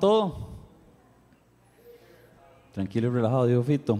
todo? 0.00 0.48
Tranquilo 2.72 3.08
y 3.08 3.10
relajado, 3.10 3.46
dijo 3.46 3.62
Fito. 3.62 3.98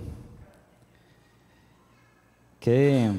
Qué, 2.58 3.10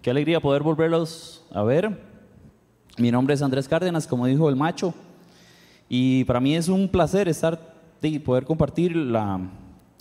qué 0.00 0.10
alegría 0.10 0.40
poder 0.40 0.62
volverlos 0.62 1.44
a 1.52 1.62
ver. 1.62 2.00
Mi 2.96 3.10
nombre 3.10 3.34
es 3.34 3.42
Andrés 3.42 3.68
Cárdenas, 3.68 4.06
como 4.06 4.26
dijo 4.26 4.48
el 4.48 4.56
macho, 4.56 4.92
y 5.88 6.24
para 6.24 6.40
mí 6.40 6.56
es 6.56 6.68
un 6.68 6.88
placer 6.88 7.28
estar 7.28 7.60
y 8.02 8.18
poder 8.18 8.44
compartir 8.44 8.94
la, 8.94 9.40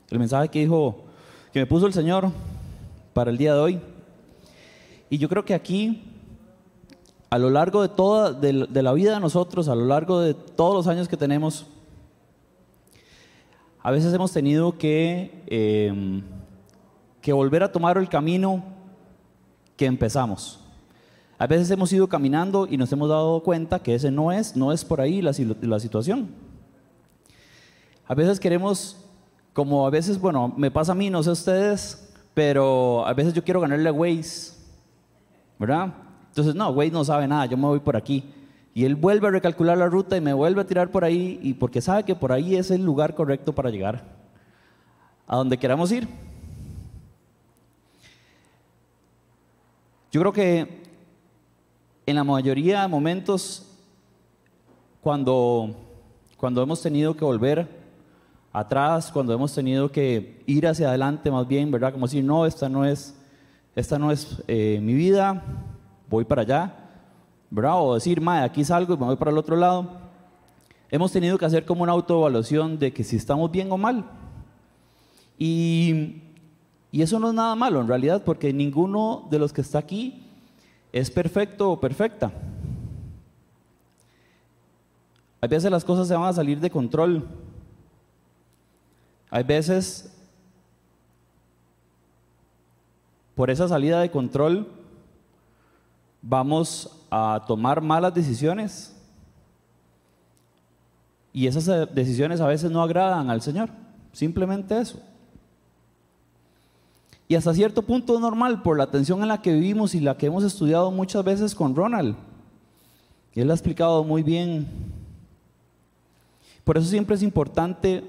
el 0.09 0.19
mensaje 0.19 0.49
que 0.49 0.59
dijo, 0.59 1.03
que 1.51 1.59
me 1.59 1.65
puso 1.65 1.85
el 1.87 1.93
Señor 1.93 2.31
para 3.13 3.31
el 3.31 3.37
día 3.37 3.53
de 3.53 3.59
hoy. 3.59 3.79
Y 5.09 5.17
yo 5.17 5.29
creo 5.29 5.45
que 5.45 5.53
aquí, 5.53 6.03
a 7.29 7.37
lo 7.37 7.49
largo 7.49 7.81
de 7.81 7.89
toda 7.89 8.33
de, 8.33 8.53
la 8.83 8.93
vida 8.93 9.13
de 9.13 9.19
nosotros, 9.19 9.67
a 9.67 9.75
lo 9.75 9.85
largo 9.85 10.19
de 10.19 10.33
todos 10.33 10.73
los 10.73 10.87
años 10.87 11.07
que 11.07 11.17
tenemos, 11.17 11.65
a 13.87 13.91
veces 13.91 14.13
hemos 14.13 14.33
tenido 14.33 14.77
que, 14.77 15.45
eh, 15.47 16.21
que 17.21 17.31
volver 17.31 17.63
a 17.63 17.71
tomar 17.71 17.97
el 17.97 18.09
camino 18.09 18.61
que 19.77 19.85
empezamos. 19.85 20.59
A 21.37 21.47
veces 21.47 21.71
hemos 21.71 21.93
ido 21.93 22.09
caminando 22.09 22.67
y 22.69 22.75
nos 22.75 22.91
hemos 22.91 23.07
dado 23.07 23.41
cuenta 23.43 23.79
que 23.79 23.95
ese 23.95 24.11
no 24.11 24.33
es, 24.33 24.57
no 24.57 24.73
es 24.73 24.83
por 24.83 24.99
ahí 24.99 25.21
la, 25.21 25.31
la 25.61 25.79
situación. 25.79 26.27
A 28.05 28.13
veces 28.13 28.41
queremos, 28.41 28.97
como 29.53 29.87
a 29.87 29.89
veces, 29.89 30.19
bueno, 30.19 30.53
me 30.57 30.69
pasa 30.69 30.91
a 30.91 30.95
mí, 30.95 31.09
no 31.09 31.23
sé 31.23 31.29
ustedes, 31.29 32.13
pero 32.33 33.07
a 33.07 33.13
veces 33.13 33.33
yo 33.33 33.41
quiero 33.41 33.61
ganarle 33.61 33.87
a 33.87 33.93
Waze, 33.93 34.51
¿verdad? 35.57 35.93
Entonces, 36.27 36.53
no, 36.55 36.71
Waze 36.71 36.91
no 36.91 37.05
sabe 37.05 37.25
nada, 37.25 37.45
yo 37.45 37.55
me 37.55 37.67
voy 37.67 37.79
por 37.79 37.95
aquí. 37.95 38.33
Y 38.77 38.85
él 38.85 38.93
vuelve 38.93 39.27
a 39.27 39.31
recalcular 39.31 39.75
la 39.75 39.87
ruta 39.87 40.17
y 40.17 40.21
me 40.21 40.33
vuelve 40.33 40.61
a 40.61 40.67
tirar 40.67 40.91
por 40.91 41.03
ahí, 41.03 41.39
y 41.41 41.55
porque 41.55 41.81
sabe 41.81 42.03
que 42.03 42.13
por 42.13 42.31
ahí 42.31 42.55
es 42.55 42.69
el 42.69 42.85
lugar 42.85 43.15
correcto 43.15 43.55
para 43.55 43.71
llegar 43.71 44.03
a 45.25 45.35
donde 45.35 45.57
queramos 45.57 45.91
ir. 45.91 46.07
Yo 50.11 50.21
creo 50.21 50.31
que 50.31 50.83
en 52.05 52.15
la 52.17 52.23
mayoría 52.23 52.83
de 52.83 52.87
momentos, 52.87 53.65
cuando, 55.01 55.75
cuando 56.37 56.61
hemos 56.61 56.79
tenido 56.79 57.17
que 57.17 57.25
volver 57.25 57.67
atrás, 58.53 59.11
cuando 59.11 59.33
hemos 59.33 59.55
tenido 59.55 59.91
que 59.91 60.43
ir 60.45 60.67
hacia 60.67 60.89
adelante 60.89 61.31
más 61.31 61.47
bien, 61.47 61.71
¿verdad? 61.71 61.93
Como 61.93 62.05
decir, 62.05 62.23
no, 62.23 62.45
esta 62.45 62.69
no 62.69 62.85
es, 62.85 63.17
esta 63.75 63.97
no 63.97 64.11
es 64.11 64.37
eh, 64.47 64.79
mi 64.83 64.93
vida, 64.93 65.43
voy 66.07 66.25
para 66.25 66.43
allá, 66.43 66.86
¿verdad? 67.49 67.81
O 67.81 67.95
decir, 67.95 68.21
madre, 68.21 68.45
aquí 68.45 68.63
salgo 68.63 68.93
y 68.93 68.97
me 68.97 69.05
voy 69.05 69.15
para 69.15 69.31
el 69.31 69.37
otro 69.37 69.55
lado. 69.55 69.87
Hemos 70.89 71.11
tenido 71.11 71.37
que 71.37 71.45
hacer 71.45 71.65
como 71.65 71.83
una 71.83 71.91
autoevaluación 71.91 72.79
de 72.79 72.93
que 72.93 73.03
si 73.03 73.15
estamos 73.15 73.51
bien 73.51 73.71
o 73.71 73.77
mal. 73.77 74.05
Y, 75.37 76.21
y 76.91 77.01
eso 77.01 77.19
no 77.19 77.29
es 77.29 77.33
nada 77.33 77.55
malo 77.55 77.81
en 77.81 77.87
realidad, 77.87 78.23
porque 78.23 78.53
ninguno 78.53 79.27
de 79.29 79.39
los 79.39 79.53
que 79.53 79.61
está 79.61 79.79
aquí 79.79 80.23
es 80.91 81.11
perfecto 81.11 81.71
o 81.71 81.79
perfecta. 81.79 82.31
Hay 85.39 85.49
veces 85.49 85.69
las 85.69 85.85
cosas 85.85 86.07
se 86.07 86.15
van 86.15 86.25
a 86.29 86.33
salir 86.33 86.59
de 86.59 86.69
control. 86.69 87.27
Hay 89.29 89.43
veces, 89.43 90.13
por 93.35 93.51
esa 93.51 93.67
salida 93.67 93.99
de 93.99 94.09
control, 94.09 94.67
vamos 96.21 96.96
a 97.09 97.43
tomar 97.47 97.81
malas 97.81 98.13
decisiones. 98.13 98.95
Y 101.33 101.47
esas 101.47 101.93
decisiones 101.93 102.41
a 102.41 102.47
veces 102.47 102.71
no 102.71 102.81
agradan 102.81 103.29
al 103.29 103.41
Señor. 103.41 103.69
Simplemente 104.11 104.79
eso. 104.79 104.99
Y 107.27 107.35
hasta 107.35 107.53
cierto 107.53 107.81
punto 107.81 108.15
es 108.15 108.21
normal 108.21 108.61
por 108.61 108.77
la 108.77 108.85
atención 108.85 109.21
en 109.21 109.27
la 109.27 109.41
que 109.41 109.53
vivimos 109.53 109.93
y 109.93 109.99
la 109.99 110.17
que 110.17 110.27
hemos 110.27 110.43
estudiado 110.43 110.91
muchas 110.91 111.23
veces 111.23 111.53
con 111.53 111.75
Ronald. 111.75 112.15
Él 113.35 113.51
ha 113.51 113.53
explicado 113.53 114.03
muy 114.03 114.23
bien. 114.23 114.65
Por 116.63 116.77
eso 116.77 116.87
siempre 116.87 117.15
es 117.15 117.21
importante 117.21 118.03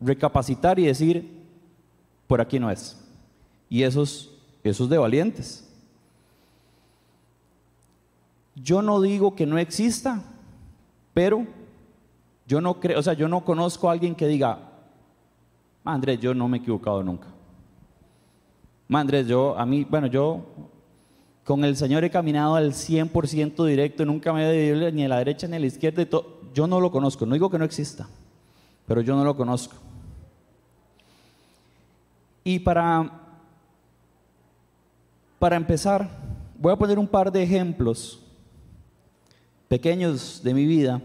recapacitar 0.00 0.78
y 0.78 0.86
decir, 0.86 1.40
por 2.26 2.40
aquí 2.40 2.58
no 2.58 2.70
es. 2.70 2.98
Y 3.70 3.84
esos, 3.84 4.30
esos 4.62 4.90
de 4.90 4.98
valientes. 4.98 5.66
Yo 8.54 8.82
no 8.82 9.00
digo 9.00 9.34
que 9.34 9.46
no 9.46 9.58
exista, 9.58 10.22
pero 11.14 11.46
yo 12.46 12.60
no 12.60 12.80
creo, 12.80 12.98
o 12.98 13.02
sea, 13.02 13.14
yo 13.14 13.28
no 13.28 13.44
conozco 13.44 13.88
a 13.88 13.92
alguien 13.92 14.14
que 14.14 14.26
diga, 14.26 14.58
Andrés, 15.84 16.20
yo 16.20 16.34
no 16.34 16.48
me 16.48 16.58
he 16.58 16.60
equivocado 16.60 17.02
nunca. 17.02 17.28
Andrés, 18.90 19.26
yo, 19.26 19.58
a 19.58 19.64
mí, 19.64 19.84
bueno, 19.88 20.06
yo 20.06 20.44
con 21.44 21.64
el 21.64 21.76
Señor 21.76 22.04
he 22.04 22.10
caminado 22.10 22.54
al 22.54 22.72
100% 22.72 23.64
directo, 23.64 24.04
nunca 24.04 24.32
me 24.32 24.48
he 24.50 24.66
ido 24.66 24.90
ni 24.90 25.04
a 25.04 25.08
la 25.08 25.18
derecha 25.18 25.48
ni 25.48 25.56
a 25.56 25.60
la 25.60 25.66
izquierda. 25.66 26.06
Yo 26.54 26.66
no 26.66 26.80
lo 26.80 26.90
conozco, 26.90 27.24
no 27.24 27.32
digo 27.32 27.50
que 27.50 27.58
no 27.58 27.64
exista, 27.64 28.06
pero 28.86 29.00
yo 29.00 29.16
no 29.16 29.24
lo 29.24 29.34
conozco. 29.34 29.74
Y 32.44 32.58
para, 32.58 33.10
para 35.38 35.56
empezar, 35.56 36.10
voy 36.58 36.72
a 36.72 36.76
poner 36.76 36.98
un 36.98 37.06
par 37.06 37.32
de 37.32 37.42
ejemplos 37.42 38.21
pequeños 39.72 40.42
de 40.44 40.52
mi 40.52 40.66
vida, 40.66 41.00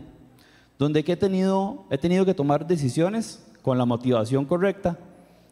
donde 0.78 1.00
he, 1.00 1.16
tenido, 1.16 1.86
he 1.90 1.98
tenido 1.98 2.26
que 2.26 2.34
tomar 2.34 2.68
decisiones 2.68 3.42
con 3.62 3.78
la 3.78 3.86
motivación 3.86 4.44
correcta 4.44 5.00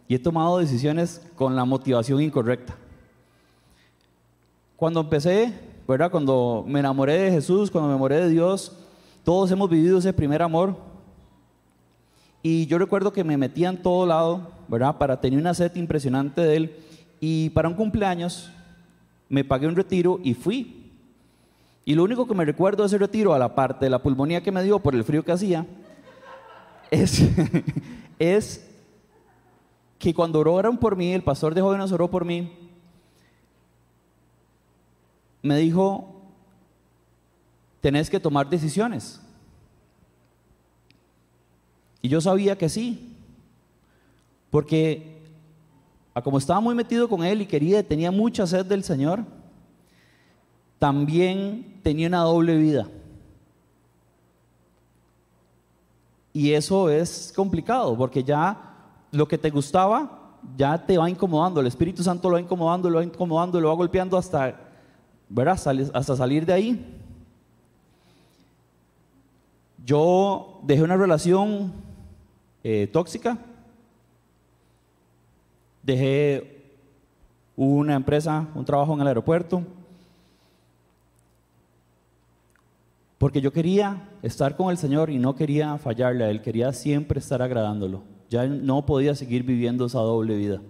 y 0.09 0.15
he 0.15 0.19
tomado 0.19 0.57
decisiones 0.57 1.25
con 1.37 1.55
la 1.55 1.63
motivación 1.63 2.21
incorrecta. 2.21 2.75
Cuando 4.75 4.99
empecé, 4.99 5.53
¿verdad? 5.87 6.11
Cuando 6.11 6.65
me 6.67 6.81
enamoré 6.81 7.17
de 7.17 7.31
Jesús, 7.31 7.71
cuando 7.71 7.87
me 7.87 7.93
enamoré 7.93 8.17
de 8.17 8.29
Dios, 8.31 8.73
todos 9.23 9.49
hemos 9.49 9.69
vivido 9.69 9.99
ese 9.99 10.11
primer 10.11 10.41
amor. 10.41 10.75
Y 12.43 12.65
yo 12.65 12.77
recuerdo 12.77 13.13
que 13.13 13.23
me 13.23 13.37
metía 13.37 13.69
en 13.69 13.81
todo 13.81 14.05
lado, 14.05 14.51
¿verdad? 14.67 14.97
Para 14.97 15.21
tener 15.21 15.39
una 15.39 15.53
sed 15.53 15.73
impresionante 15.77 16.41
de 16.41 16.57
Él. 16.57 16.75
Y 17.21 17.49
para 17.51 17.69
un 17.69 17.75
cumpleaños 17.75 18.51
me 19.29 19.45
pagué 19.45 19.67
un 19.67 19.75
retiro 19.77 20.19
y 20.21 20.33
fui. 20.33 20.84
Y 21.85 21.93
lo 21.93 22.03
único 22.03 22.27
que 22.27 22.33
me 22.33 22.43
recuerdo 22.43 22.81
de 22.81 22.87
ese 22.87 22.97
retiro, 22.97 23.33
a 23.35 23.39
la 23.39 23.53
parte 23.53 23.85
de 23.85 23.91
la 23.91 24.01
pulmonía 24.01 24.41
que 24.41 24.51
me 24.51 24.63
dio 24.63 24.79
por 24.79 24.95
el 24.95 25.03
frío 25.03 25.23
que 25.23 25.31
hacía, 25.31 25.67
es, 26.89 27.21
es 28.19 28.67
que 29.99 30.13
cuando 30.13 30.39
oraron 30.39 30.77
por 30.77 30.95
mí, 30.95 31.13
el 31.13 31.23
pastor 31.23 31.53
de 31.53 31.61
jóvenes 31.61 31.91
oró 31.91 32.09
por 32.09 32.25
mí, 32.25 32.51
me 35.43 35.57
dijo, 35.57 36.23
tenés 37.81 38.09
que 38.09 38.19
tomar 38.19 38.49
decisiones. 38.49 39.21
Y 42.01 42.09
yo 42.09 42.19
sabía 42.19 42.57
que 42.57 42.67
sí, 42.67 43.15
porque 44.49 45.21
como 46.23 46.39
estaba 46.39 46.59
muy 46.59 46.73
metido 46.73 47.07
con 47.07 47.23
él 47.23 47.41
y 47.41 47.45
quería, 47.45 47.87
tenía 47.87 48.09
mucha 48.09 48.47
sed 48.47 48.65
del 48.65 48.83
Señor, 48.83 49.23
también 50.79 51.79
tenía 51.83 52.07
una 52.07 52.21
doble 52.21 52.57
vida. 52.57 52.87
Y 56.33 56.51
eso 56.51 56.89
es 56.89 57.31
complicado, 57.35 57.95
porque 57.97 58.23
ya 58.23 58.73
lo 59.11 59.27
que 59.27 59.37
te 59.37 59.49
gustaba 59.49 60.25
ya 60.57 60.77
te 60.77 60.97
va 60.97 61.09
incomodando, 61.09 61.61
el 61.61 61.67
Espíritu 61.67 62.03
Santo 62.03 62.29
lo 62.29 62.35
va 62.35 62.41
incomodando, 62.41 62.89
lo 62.89 62.97
va 62.97 63.03
incomodando, 63.03 63.59
lo 63.59 63.69
va 63.69 63.75
golpeando 63.75 64.17
hasta, 64.17 64.55
¿verdad? 65.29 65.59
hasta 65.93 66.15
salir 66.15 66.45
de 66.45 66.53
ahí. 66.53 67.01
Yo 69.85 70.59
dejé 70.63 70.83
una 70.83 70.97
relación 70.97 71.71
eh, 72.63 72.89
tóxica, 72.91 73.37
dejé 75.83 76.73
una 77.55 77.95
empresa, 77.95 78.47
un 78.55 78.65
trabajo 78.65 78.93
en 78.93 79.01
el 79.01 79.07
aeropuerto, 79.07 79.63
porque 83.25 83.41
yo 83.41 83.51
quería 83.51 84.07
estar 84.21 84.55
con 84.55 84.69
el 84.69 84.77
Señor 84.77 85.09
y 85.09 85.17
no 85.17 85.35
quería 85.35 85.79
fallarle 85.79 86.25
a 86.25 86.29
Él, 86.29 86.43
quería 86.43 86.71
siempre 86.71 87.19
estar 87.19 87.41
agradándolo. 87.41 88.03
Ya 88.29 88.45
no 88.45 88.85
podía 88.85 89.15
seguir 89.15 89.41
viviendo 89.41 89.87
esa 89.87 89.97
doble 89.97 90.37
vida. 90.37 90.61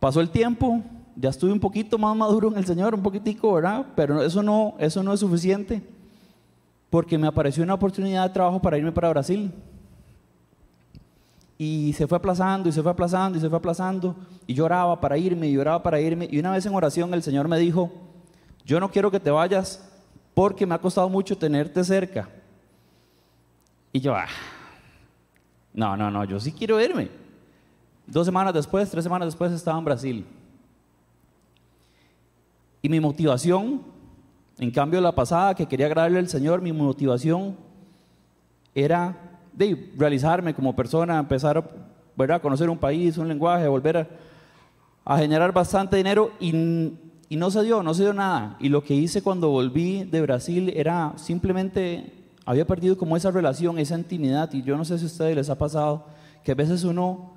Pasó 0.00 0.22
el 0.22 0.30
tiempo, 0.30 0.80
ya 1.14 1.28
estuve 1.28 1.52
un 1.52 1.60
poquito 1.60 1.98
más 1.98 2.16
maduro 2.16 2.48
en 2.48 2.56
el 2.56 2.64
Señor, 2.64 2.94
un 2.94 3.02
poquitico, 3.02 3.52
¿verdad? 3.52 3.84
Pero 3.94 4.22
eso 4.22 4.42
no, 4.42 4.76
eso 4.78 5.02
no 5.02 5.12
es 5.12 5.20
suficiente, 5.20 5.82
porque 6.88 7.18
me 7.18 7.26
apareció 7.26 7.62
una 7.62 7.74
oportunidad 7.74 8.26
de 8.26 8.32
trabajo 8.32 8.58
para 8.58 8.78
irme 8.78 8.92
para 8.92 9.10
Brasil. 9.10 9.52
Y 11.58 11.92
se 11.92 12.06
fue 12.06 12.16
aplazando, 12.16 12.70
y 12.70 12.72
se 12.72 12.82
fue 12.82 12.92
aplazando, 12.92 13.36
y 13.36 13.42
se 13.42 13.50
fue 13.50 13.58
aplazando, 13.58 14.16
y 14.46 14.54
lloraba 14.54 14.98
para 15.02 15.18
irme, 15.18 15.48
y 15.48 15.52
lloraba 15.52 15.82
para 15.82 16.00
irme. 16.00 16.26
Y 16.30 16.38
una 16.38 16.52
vez 16.52 16.64
en 16.64 16.74
oración 16.74 17.12
el 17.12 17.22
Señor 17.22 17.46
me 17.46 17.58
dijo, 17.58 17.92
yo 18.64 18.80
no 18.80 18.90
quiero 18.90 19.10
que 19.10 19.20
te 19.20 19.30
vayas 19.30 19.92
porque 20.36 20.66
me 20.66 20.74
ha 20.74 20.78
costado 20.78 21.08
mucho 21.08 21.34
tenerte 21.34 21.82
cerca 21.82 22.28
Y 23.90 24.00
yo, 24.00 24.14
ah, 24.14 24.26
no, 25.72 25.96
no, 25.96 26.10
no, 26.10 26.24
yo 26.24 26.38
sí 26.38 26.52
quiero 26.52 26.78
irme. 26.78 27.08
Dos 28.06 28.26
semanas 28.26 28.52
después, 28.52 28.90
tres 28.90 29.02
semanas 29.02 29.28
después 29.28 29.50
estaba 29.50 29.78
en 29.78 29.84
Brasil. 29.86 30.26
Y 32.82 32.90
mi 32.90 33.00
motivación, 33.00 33.80
en 34.58 34.70
cambio 34.70 35.00
la 35.00 35.14
pasada 35.14 35.54
que 35.54 35.66
quería 35.66 35.86
agradarle 35.86 36.18
al 36.18 36.28
Señor, 36.28 36.60
mi 36.60 36.70
motivación 36.70 37.56
era 38.74 39.16
de 39.54 39.90
realizarme 39.96 40.52
como 40.52 40.76
persona, 40.76 41.18
empezar 41.18 41.56
a 41.56 42.38
conocer 42.40 42.68
un 42.68 42.76
país, 42.76 43.16
un 43.16 43.28
lenguaje, 43.28 43.66
volver 43.68 44.06
a, 45.02 45.16
generar 45.16 45.50
bastante 45.50 45.96
dinero 45.96 46.30
y, 46.38 46.92
y 47.28 47.36
no 47.36 47.50
se 47.50 47.62
dio, 47.62 47.82
no 47.82 47.92
se 47.92 48.04
dio 48.04 48.12
nada. 48.12 48.56
Y 48.60 48.68
lo 48.68 48.84
que 48.84 48.94
hice 48.94 49.22
cuando 49.22 49.50
volví 49.50 50.04
de 50.04 50.22
Brasil 50.22 50.72
era 50.76 51.12
simplemente, 51.16 52.12
había 52.44 52.66
perdido 52.66 52.96
como 52.96 53.16
esa 53.16 53.30
relación, 53.30 53.78
esa 53.78 53.98
intimidad. 53.98 54.52
Y 54.52 54.62
yo 54.62 54.76
no 54.76 54.84
sé 54.84 54.98
si 54.98 55.04
a 55.04 55.08
ustedes 55.08 55.36
les 55.36 55.50
ha 55.50 55.58
pasado 55.58 56.06
que 56.44 56.52
a 56.52 56.54
veces 56.54 56.84
uno 56.84 57.32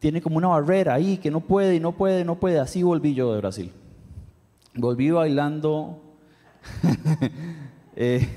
tiene 0.00 0.20
como 0.20 0.38
una 0.38 0.48
barrera 0.48 0.94
ahí, 0.94 1.16
que 1.18 1.30
no 1.30 1.40
puede 1.40 1.76
y 1.76 1.80
no 1.80 1.92
puede, 1.92 2.24
no 2.24 2.36
puede. 2.36 2.58
Así 2.58 2.82
volví 2.82 3.14
yo 3.14 3.32
de 3.32 3.40
Brasil. 3.40 3.72
Volví 4.74 5.10
bailando. 5.10 6.02
eh, 7.96 8.28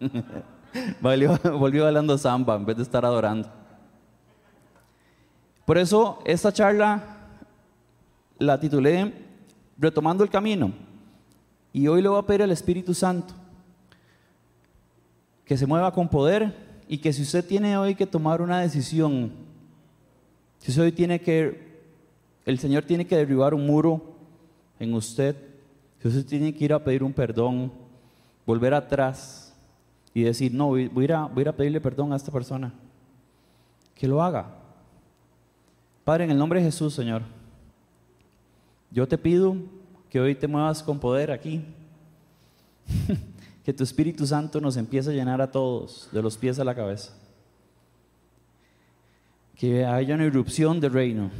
volvió, 1.00 1.38
volvió 1.58 1.84
bailando 1.84 2.18
samba 2.18 2.56
en 2.56 2.66
vez 2.66 2.76
de 2.76 2.82
estar 2.82 3.06
adorando. 3.06 3.50
Por 5.64 5.78
eso 5.78 6.18
esta 6.26 6.52
charla 6.52 7.02
la 8.38 8.58
titulé 8.58 9.29
Retomando 9.80 10.22
el 10.22 10.30
Camino. 10.30 10.72
Y 11.72 11.88
hoy 11.88 12.02
le 12.02 12.08
voy 12.08 12.18
a 12.18 12.26
pedir 12.26 12.42
al 12.42 12.52
Espíritu 12.52 12.94
Santo 12.94 13.34
que 15.44 15.56
se 15.56 15.66
mueva 15.66 15.92
con 15.92 16.08
poder 16.08 16.54
y 16.86 16.98
que 16.98 17.12
si 17.12 17.22
usted 17.22 17.44
tiene 17.44 17.76
hoy 17.76 17.96
que 17.96 18.06
tomar 18.06 18.40
una 18.40 18.60
decisión, 18.60 19.32
si 20.58 20.70
usted 20.70 20.84
hoy 20.84 20.92
tiene 20.92 21.20
que, 21.20 21.80
el 22.44 22.58
Señor 22.58 22.84
tiene 22.84 23.04
que 23.06 23.16
derribar 23.16 23.54
un 23.54 23.66
muro 23.66 24.14
en 24.78 24.94
usted, 24.94 25.34
si 26.00 26.08
usted 26.08 26.24
tiene 26.24 26.54
que 26.54 26.64
ir 26.64 26.72
a 26.72 26.84
pedir 26.84 27.02
un 27.02 27.12
perdón, 27.12 27.72
volver 28.46 28.74
atrás, 28.74 29.50
y 30.12 30.22
decir, 30.22 30.52
no, 30.52 30.68
voy 30.68 31.10
a, 31.12 31.24
voy 31.26 31.44
a 31.46 31.56
pedirle 31.56 31.80
perdón 31.80 32.12
a 32.12 32.16
esta 32.16 32.32
persona. 32.32 32.72
Que 33.94 34.08
lo 34.08 34.22
haga. 34.22 34.46
Padre, 36.04 36.24
en 36.24 36.30
el 36.30 36.38
nombre 36.38 36.60
de 36.60 36.66
Jesús, 36.66 36.94
Señor, 36.94 37.22
yo 38.90 39.06
te 39.06 39.18
pido 39.18 39.56
que 40.08 40.20
hoy 40.20 40.34
te 40.34 40.48
muevas 40.48 40.82
con 40.82 40.98
poder 40.98 41.30
aquí. 41.30 41.64
que 43.64 43.72
tu 43.72 43.84
Espíritu 43.84 44.26
Santo 44.26 44.60
nos 44.60 44.76
empiece 44.76 45.10
a 45.10 45.12
llenar 45.12 45.40
a 45.40 45.50
todos, 45.50 46.08
de 46.12 46.22
los 46.22 46.36
pies 46.36 46.58
a 46.58 46.64
la 46.64 46.74
cabeza. 46.74 47.12
Que 49.56 49.84
haya 49.84 50.14
una 50.14 50.24
irrupción 50.24 50.80
del 50.80 50.92
reino. 50.92 51.30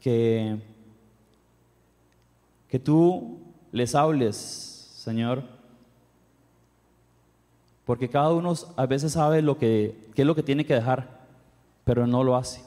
Que, 0.00 0.58
que 2.68 2.78
tú 2.78 3.38
les 3.70 3.94
hables, 3.94 4.36
Señor 4.36 5.62
porque 7.84 8.08
cada 8.08 8.32
uno 8.32 8.54
a 8.76 8.86
veces 8.86 9.12
sabe 9.12 9.42
lo 9.42 9.58
que, 9.58 10.08
qué 10.14 10.22
es 10.22 10.26
lo 10.26 10.34
que 10.34 10.42
tiene 10.42 10.64
que 10.64 10.74
dejar, 10.74 11.26
pero 11.84 12.06
no 12.06 12.22
lo 12.22 12.36
hace. 12.36 12.62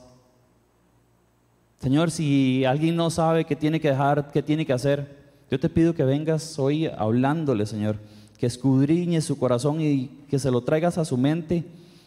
Señor, 1.85 2.09
si 2.09 2.65
alguien 2.65 2.95
no 2.95 3.11
sabe 3.11 3.45
qué 3.45 3.55
tiene 3.55 3.79
que 3.79 3.89
dejar, 3.89 4.31
qué 4.31 4.41
tiene 4.41 4.65
que 4.65 4.73
hacer, 4.73 5.07
yo 5.51 5.59
te 5.59 5.69
pido 5.69 5.93
que 5.93 6.03
vengas 6.03 6.57
hoy 6.57 6.87
hablándole, 6.87 7.67
Señor, 7.67 7.97
que 8.39 8.47
escudriñe 8.47 9.21
su 9.21 9.37
corazón 9.37 9.79
y 9.79 10.07
que 10.27 10.39
se 10.39 10.49
lo 10.49 10.61
traigas 10.61 10.97
a 10.97 11.05
su 11.05 11.15
mente 11.15 11.63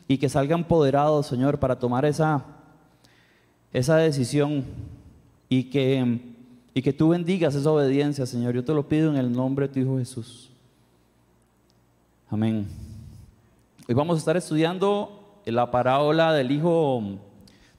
y 0.08 0.18
que 0.18 0.28
salga 0.28 0.56
empoderado, 0.56 1.22
Señor, 1.22 1.60
para 1.60 1.78
tomar 1.78 2.04
esa, 2.04 2.44
esa 3.72 3.98
decisión 3.98 4.64
y 5.48 5.62
que, 5.70 6.22
y 6.74 6.82
que 6.82 6.92
tú 6.92 7.10
bendigas 7.10 7.54
esa 7.54 7.70
obediencia, 7.70 8.26
Señor. 8.26 8.56
Yo 8.56 8.64
te 8.64 8.74
lo 8.74 8.88
pido 8.88 9.12
en 9.12 9.16
el 9.16 9.30
nombre 9.30 9.68
de 9.68 9.74
tu 9.74 9.78
Hijo 9.78 9.98
Jesús. 9.98 10.50
Amén. 12.28 12.66
Hoy 13.88 13.94
vamos 13.94 14.16
a 14.16 14.18
estar 14.18 14.36
estudiando 14.36 15.40
la 15.44 15.70
parábola 15.70 16.32
del 16.32 16.50
hijo, 16.50 17.00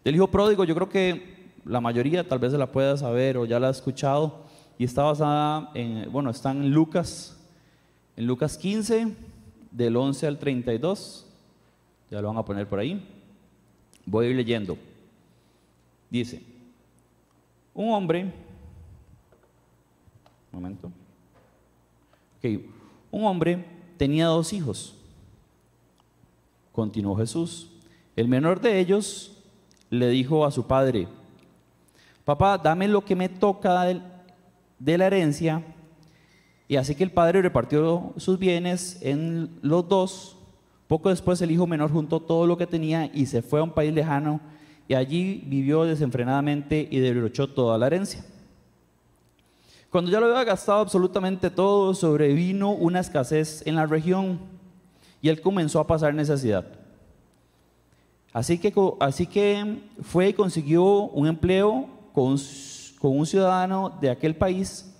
del 0.05 0.15
hijo 0.15 0.27
pródigo. 0.27 0.63
Yo 0.63 0.73
creo 0.75 0.87
que 0.87 1.38
la 1.69 1.79
mayoría 1.79 2.27
tal 2.27 2.39
vez 2.39 2.51
se 2.51 2.57
la 2.57 2.71
pueda 2.71 2.97
saber 2.97 3.37
o 3.37 3.45
ya 3.45 3.59
la 3.59 3.67
ha 3.67 3.71
escuchado. 3.71 4.39
Y 4.79 4.85
está 4.85 5.03
basada 5.03 5.69
en, 5.75 6.11
bueno, 6.11 6.31
está 6.31 6.51
en 6.51 6.71
Lucas, 6.71 7.37
en 8.17 8.25
Lucas 8.25 8.57
15, 8.57 9.13
del 9.69 9.95
11 9.95 10.27
al 10.27 10.39
32. 10.39 11.27
Ya 12.09 12.21
lo 12.21 12.29
van 12.29 12.37
a 12.37 12.45
poner 12.45 12.67
por 12.67 12.79
ahí. 12.79 13.05
Voy 14.03 14.25
a 14.25 14.29
ir 14.29 14.35
leyendo. 14.35 14.77
Dice, 16.09 16.41
un 17.75 17.91
hombre, 17.93 18.23
un 18.23 18.31
momento. 20.51 20.87
Ok, 22.39 22.61
un 23.11 23.25
hombre 23.25 23.63
tenía 23.97 24.25
dos 24.25 24.53
hijos. 24.53 24.95
Continuó 26.71 27.15
Jesús. 27.15 27.69
El 28.15 28.27
menor 28.27 28.59
de 28.59 28.79
ellos 28.79 29.33
le 29.91 30.09
dijo 30.09 30.45
a 30.45 30.51
su 30.51 30.65
padre, 30.65 31.07
papá, 32.29 32.59
dame 32.59 32.87
lo 32.87 33.03
que 33.03 33.15
me 33.15 33.27
toca 33.27 33.85
de 34.77 34.97
la 34.99 35.07
herencia. 35.07 35.63
Y 36.67 36.75
así 36.75 36.93
que 36.93 37.03
el 37.03 37.11
padre 37.11 37.41
repartió 37.41 38.13
sus 38.17 38.37
bienes 38.37 38.99
en 39.01 39.57
los 39.63 39.87
dos. 39.89 40.37
Poco 40.87 41.09
después 41.09 41.41
el 41.41 41.49
hijo 41.49 41.65
menor 41.65 41.91
juntó 41.91 42.19
todo 42.19 42.45
lo 42.45 42.55
que 42.55 42.67
tenía 42.67 43.09
y 43.11 43.25
se 43.25 43.41
fue 43.41 43.59
a 43.59 43.63
un 43.63 43.71
país 43.71 43.91
lejano 43.91 44.41
y 44.87 44.93
allí 44.93 45.43
vivió 45.47 45.85
desenfrenadamente 45.85 46.87
y 46.91 46.99
derrochó 46.99 47.47
toda 47.47 47.79
la 47.79 47.87
herencia. 47.87 48.23
Cuando 49.89 50.11
ya 50.11 50.19
lo 50.19 50.27
había 50.27 50.43
gastado 50.43 50.81
absolutamente 50.81 51.49
todo, 51.49 51.95
sobrevino 51.95 52.69
una 52.69 52.99
escasez 52.99 53.63
en 53.65 53.73
la 53.73 53.87
región 53.87 54.39
y 55.19 55.29
él 55.29 55.41
comenzó 55.41 55.79
a 55.79 55.87
pasar 55.87 56.13
necesidad. 56.13 56.63
Así 58.31 58.59
que, 58.59 58.71
así 58.99 59.25
que 59.25 59.81
fue 60.03 60.29
y 60.29 60.33
consiguió 60.33 60.85
un 60.85 61.25
empleo 61.25 61.97
con, 62.13 62.37
un 63.01 63.25
ciudadano 63.25 63.97
de 64.01 64.09
aquel 64.09 64.35
país, 64.35 64.93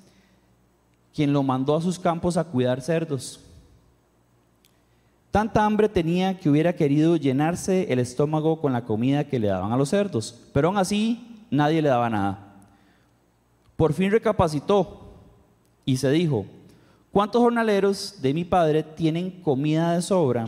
quien 1.13 1.33
lo 1.33 1.43
mandó 1.43 1.75
a 1.75 1.81
sus 1.81 1.99
campos 1.99 2.37
a 2.37 2.43
cuidar 2.43 2.81
cerdos. 2.81 3.39
Tanta 5.31 5.63
hambre 5.63 5.89
tenía 5.89 6.39
que 6.39 6.49
hubiera 6.49 6.73
querido 6.73 7.15
llenarse 7.15 7.91
el 7.91 7.99
estómago 7.99 8.61
con 8.61 8.73
la 8.73 8.85
comida 8.85 9.25
que 9.25 9.39
le 9.39 9.47
daban 9.47 9.71
a 9.71 9.77
los 9.77 9.89
cerdos, 9.89 10.39
pero 10.53 10.69
aún 10.69 10.77
así 10.77 11.45
nadie 11.51 11.81
le 11.81 11.89
daba 11.89 12.09
nada. 12.09 12.55
Por 13.75 13.93
fin 13.93 14.11
recapacitó 14.11 15.13
y 15.85 15.97
se 15.97 16.09
dijo, 16.09 16.45
¿Cuántos 17.11 17.41
jornaleros 17.41 18.21
de 18.21 18.33
mi 18.33 18.45
padre 18.45 18.83
tienen 18.83 19.31
comida 19.41 19.93
de 19.93 20.01
sobra 20.01 20.47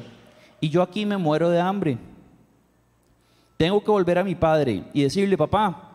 y 0.60 0.70
yo 0.70 0.84
aquí 0.84 1.06
me 1.08 1.18
muero 1.18 1.50
de 1.50 1.60
hambre? 1.60 1.98
Tengo 3.58 3.84
que 3.84 3.90
volver 3.90 4.20
a 4.20 4.24
mi 4.24 4.36
padre 4.36 4.84
y 4.94 5.02
decirle, 5.02 5.38
papá, 5.38 5.91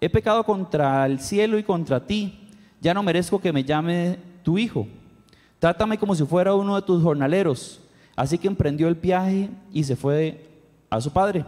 he 0.00 0.08
pecado 0.08 0.44
contra 0.44 1.04
el 1.06 1.20
cielo 1.20 1.58
y 1.58 1.62
contra 1.62 2.06
ti, 2.06 2.48
ya 2.80 2.94
no 2.94 3.02
merezco 3.02 3.40
que 3.40 3.52
me 3.52 3.64
llame 3.64 4.18
tu 4.42 4.56
hijo. 4.56 4.86
Trátame 5.58 5.98
como 5.98 6.14
si 6.14 6.24
fuera 6.24 6.54
uno 6.54 6.76
de 6.76 6.82
tus 6.82 7.02
jornaleros. 7.02 7.80
Así 8.16 8.38
que 8.38 8.48
emprendió 8.48 8.88
el 8.88 8.94
viaje 8.94 9.50
y 9.72 9.84
se 9.84 9.96
fue 9.96 10.46
a 10.88 11.00
su 11.00 11.12
padre. 11.12 11.44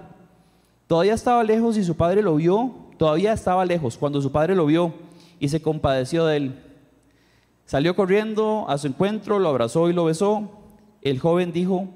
Todavía 0.87 1.15
estaba 1.15 1.43
lejos 1.43 1.79
y 1.79 1.85
su 1.85 1.97
padre 1.97 2.23
lo 2.23 2.37
vio, 2.37 2.75
todavía 2.99 3.33
estaba 3.33 3.65
lejos 3.65 3.97
cuando 3.97 4.21
su 4.21 4.31
padre 4.31 4.55
lo 4.55 4.67
vio 4.67 4.93
y 5.41 5.49
se 5.49 5.63
compadeció 5.63 6.27
de 6.27 6.37
él. 6.37 6.63
Salió 7.65 7.97
corriendo 7.97 8.67
a 8.69 8.77
su 8.77 8.89
encuentro, 8.89 9.39
lo 9.39 9.49
abrazó 9.49 9.89
y 9.89 9.95
lo 9.95 10.05
besó. 10.05 10.51
El 11.01 11.19
joven 11.19 11.53
dijo, 11.53 11.89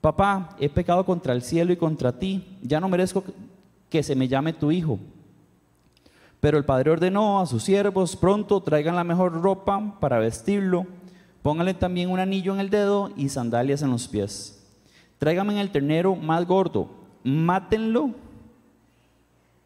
papá, 0.00 0.56
he 0.58 0.70
pecado 0.70 1.04
contra 1.04 1.34
el 1.34 1.42
cielo 1.42 1.72
y 1.72 1.76
contra 1.76 2.18
ti, 2.18 2.58
ya 2.62 2.80
no 2.80 2.88
merezco 2.88 3.22
que 3.90 4.02
se 4.02 4.14
me 4.14 4.28
llame 4.28 4.54
tu 4.54 4.72
hijo. 4.72 4.98
Pero 6.40 6.58
el 6.58 6.64
padre 6.64 6.90
ordenó 6.90 7.40
a 7.40 7.46
sus 7.46 7.62
siervos, 7.62 8.16
pronto 8.16 8.60
traigan 8.62 8.96
la 8.96 9.04
mejor 9.04 9.40
ropa 9.40 9.98
para 10.00 10.18
vestirlo, 10.18 10.86
pónganle 11.42 11.74
también 11.74 12.10
un 12.10 12.18
anillo 12.18 12.54
en 12.54 12.60
el 12.60 12.70
dedo 12.70 13.10
y 13.16 13.28
sandalias 13.28 13.82
en 13.82 13.90
los 13.90 14.08
pies. 14.08 14.66
Tráiganme 15.18 15.60
el 15.60 15.70
ternero 15.70 16.16
más 16.16 16.46
gordo, 16.46 16.88
mátenlo, 17.22 18.10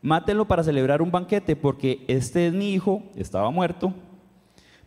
mátenlo 0.02 0.46
para 0.46 0.64
celebrar 0.64 1.00
un 1.00 1.12
banquete, 1.12 1.54
porque 1.54 2.04
este 2.08 2.48
es 2.48 2.52
mi 2.52 2.72
hijo, 2.72 3.02
estaba 3.14 3.50
muerto 3.50 3.94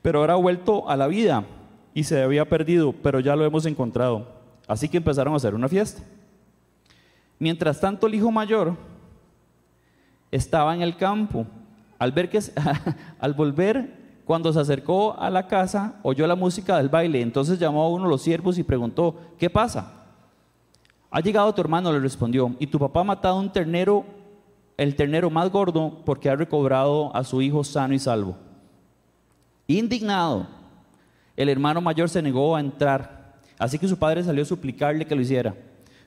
pero 0.07 0.19
ahora 0.19 0.35
ha 0.35 0.37
vuelto 0.37 0.89
a 0.89 0.95
la 0.95 1.07
vida 1.07 1.43
y 1.93 2.05
se 2.05 2.21
había 2.21 2.47
perdido, 2.47 2.93
pero 2.93 3.19
ya 3.19 3.35
lo 3.35 3.43
hemos 3.43 3.65
encontrado. 3.65 4.25
Así 4.65 4.87
que 4.87 4.95
empezaron 4.95 5.33
a 5.33 5.35
hacer 5.35 5.53
una 5.53 5.67
fiesta. 5.67 6.01
Mientras 7.39 7.81
tanto, 7.81 8.07
el 8.07 8.15
hijo 8.15 8.31
mayor 8.31 8.77
estaba 10.31 10.73
en 10.73 10.81
el 10.81 10.95
campo. 10.95 11.45
Al, 11.99 12.11
ver 12.11 12.29
que, 12.29 12.39
al 13.19 13.33
volver 13.33 14.07
Cuando 14.25 14.51
se 14.51 14.59
acercó 14.59 15.17
a 15.17 15.29
la 15.29 15.47
casa, 15.47 15.99
oyó 16.03 16.27
la 16.27 16.35
música 16.35 16.77
del 16.77 16.89
baile. 16.89 17.21
Entonces 17.21 17.57
llamó 17.59 17.83
a 17.83 17.89
uno 17.89 18.03
de 18.03 18.09
los 18.09 18.21
siervos 18.21 18.57
y 18.57 18.63
preguntó, 18.63 19.15
¿qué 19.37 19.49
pasa? 19.49 19.93
Ha 21.09 21.21
llegado 21.21 21.53
tu 21.53 21.61
hermano, 21.61 21.91
le 21.93 21.99
respondió, 21.99 22.53
y 22.59 22.67
tu 22.67 22.77
papá 22.77 22.99
ha 22.99 23.05
matado 23.05 23.39
un 23.39 23.51
ternero, 23.51 24.05
el 24.75 24.95
ternero 24.95 25.29
más 25.29 25.49
gordo, 25.49 26.01
porque 26.05 26.29
ha 26.29 26.35
recobrado 26.35 27.15
a 27.15 27.23
su 27.23 27.41
hijo 27.41 27.63
sano 27.63 27.93
y 27.93 27.99
salvo. 27.99 28.35
Indignado, 29.65 30.47
el 31.37 31.49
hermano 31.49 31.79
mayor 31.79 32.09
se 32.09 32.21
negó 32.21 32.55
a 32.55 32.59
entrar, 32.59 33.35
así 33.57 33.79
que 33.79 33.87
su 33.87 33.97
padre 33.97 34.23
salió 34.23 34.43
a 34.43 34.45
suplicarle 34.45 35.05
que 35.05 35.15
lo 35.15 35.21
hiciera. 35.21 35.55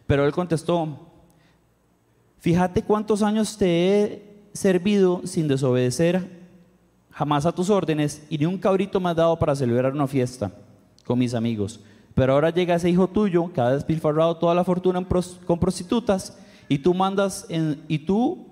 Pero 0.06 0.26
él 0.26 0.32
contestó, 0.32 0.98
fíjate 2.38 2.82
cuántos 2.82 3.22
años 3.22 3.56
te 3.56 3.66
he 3.66 4.29
servido 4.52 5.22
sin 5.24 5.48
desobedecer 5.48 6.40
jamás 7.10 7.44
a 7.46 7.52
tus 7.52 7.70
órdenes 7.70 8.24
y 8.30 8.38
ni 8.38 8.46
un 8.46 8.58
cabrito 8.58 9.00
me 9.00 9.10
has 9.10 9.16
dado 9.16 9.38
para 9.38 9.54
celebrar 9.54 9.92
una 9.92 10.06
fiesta 10.06 10.52
con 11.04 11.18
mis 11.18 11.34
amigos. 11.34 11.80
Pero 12.14 12.32
ahora 12.32 12.50
llega 12.50 12.74
ese 12.74 12.90
hijo 12.90 13.08
tuyo 13.08 13.52
que 13.52 13.60
ha 13.60 13.70
despilfarrado 13.70 14.36
toda 14.36 14.54
la 14.54 14.64
fortuna 14.64 15.06
con 15.46 15.58
prostitutas 15.58 16.38
y 16.68 16.78
tú 16.78 16.94
mandas 16.94 17.46
y 17.88 17.98
tú 17.98 18.46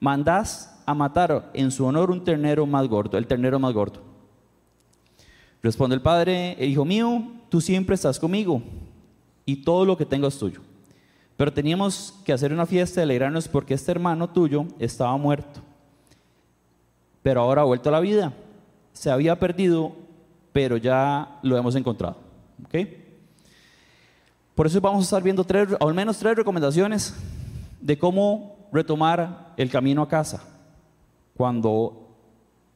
mandas 0.00 0.82
a 0.86 0.94
matar 0.94 1.50
en 1.54 1.70
su 1.70 1.84
honor 1.84 2.10
un 2.10 2.22
ternero 2.22 2.66
más 2.66 2.86
gordo, 2.88 3.16
el 3.16 3.26
ternero 3.26 3.58
más 3.58 3.72
gordo. 3.72 4.00
Responde 5.62 5.96
el 5.96 6.02
padre, 6.02 6.56
hijo 6.60 6.84
mío, 6.84 7.22
tú 7.48 7.60
siempre 7.60 7.94
estás 7.94 8.18
conmigo 8.18 8.62
y 9.46 9.56
todo 9.56 9.84
lo 9.84 9.96
que 9.96 10.04
tengo 10.04 10.26
es 10.26 10.38
tuyo. 10.38 10.60
Pero 11.36 11.52
teníamos 11.52 12.14
que 12.24 12.32
hacer 12.32 12.52
una 12.52 12.66
fiesta 12.66 13.00
y 13.00 13.02
alegrarnos 13.02 13.48
porque 13.48 13.74
este 13.74 13.90
hermano 13.90 14.28
tuyo 14.30 14.66
estaba 14.78 15.16
muerto, 15.16 15.60
pero 17.22 17.40
ahora 17.40 17.62
ha 17.62 17.64
vuelto 17.64 17.88
a 17.88 17.92
la 17.92 18.00
vida. 18.00 18.32
Se 18.92 19.10
había 19.10 19.38
perdido, 19.38 19.92
pero 20.52 20.76
ya 20.76 21.40
lo 21.42 21.56
hemos 21.56 21.74
encontrado. 21.74 22.16
Por 24.54 24.66
eso 24.66 24.80
vamos 24.80 25.00
a 25.00 25.04
estar 25.04 25.22
viendo 25.22 25.42
tres, 25.44 25.68
al 25.80 25.94
menos 25.94 26.18
tres 26.18 26.36
recomendaciones 26.36 27.14
de 27.80 27.98
cómo 27.98 28.68
retomar 28.72 29.52
el 29.56 29.70
camino 29.70 30.02
a 30.02 30.08
casa 30.08 30.44
cuando 31.36 32.08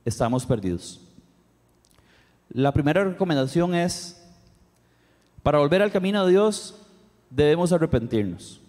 estamos 0.05 0.45
perdidos. 0.45 1.01
La 2.51 2.73
primera 2.73 3.05
recomendación 3.05 3.75
es, 3.75 4.21
para 5.43 5.59
volver 5.59 5.83
al 5.83 5.93
camino 5.93 6.25
de 6.25 6.33
Dios, 6.33 6.75
debemos 7.31 7.73
arrepentirnos. 7.73 8.61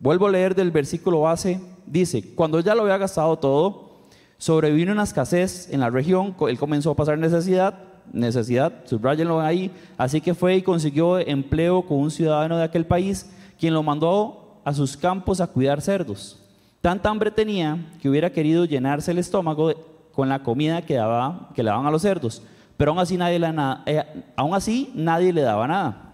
Vuelvo 0.00 0.26
a 0.26 0.30
leer 0.30 0.54
del 0.54 0.70
versículo 0.70 1.22
base, 1.22 1.60
dice, 1.86 2.34
cuando 2.34 2.60
ya 2.60 2.74
lo 2.74 2.82
había 2.82 2.98
gastado 2.98 3.38
todo, 3.38 3.94
sobrevino 4.38 4.92
una 4.92 5.04
escasez 5.04 5.68
en 5.72 5.80
la 5.80 5.90
región, 5.90 6.34
él 6.48 6.58
comenzó 6.58 6.90
a 6.90 6.96
pasar 6.96 7.18
necesidad, 7.18 7.78
necesidad, 8.12 8.72
subrayenlo 8.84 9.40
ahí, 9.40 9.70
así 9.96 10.20
que 10.20 10.34
fue 10.34 10.56
y 10.56 10.62
consiguió 10.62 11.18
empleo 11.18 11.82
con 11.82 11.98
un 11.98 12.10
ciudadano 12.10 12.58
de 12.58 12.64
aquel 12.64 12.86
país, 12.86 13.30
quien 13.58 13.74
lo 13.74 13.82
mandó 13.82 14.60
a 14.64 14.74
sus 14.74 14.96
campos 14.96 15.40
a 15.40 15.46
cuidar 15.46 15.80
cerdos. 15.80 16.40
Tanta 16.80 17.08
hambre 17.08 17.30
tenía 17.30 17.78
que 18.00 18.08
hubiera 18.08 18.30
querido 18.30 18.64
llenarse 18.64 19.10
el 19.10 19.18
estómago 19.18 19.72
con 20.12 20.28
la 20.28 20.42
comida 20.42 20.82
que, 20.82 20.94
daba, 20.94 21.48
que 21.54 21.62
le 21.62 21.70
daban 21.70 21.86
a 21.86 21.90
los 21.90 22.02
cerdos, 22.02 22.42
pero 22.76 22.90
aún 22.90 23.00
así, 23.00 23.16
nadie 23.16 23.38
le, 23.38 23.48
eh, 23.86 24.04
aún 24.36 24.54
así 24.54 24.90
nadie 24.94 25.32
le 25.32 25.42
daba 25.42 25.66
nada. 25.66 26.13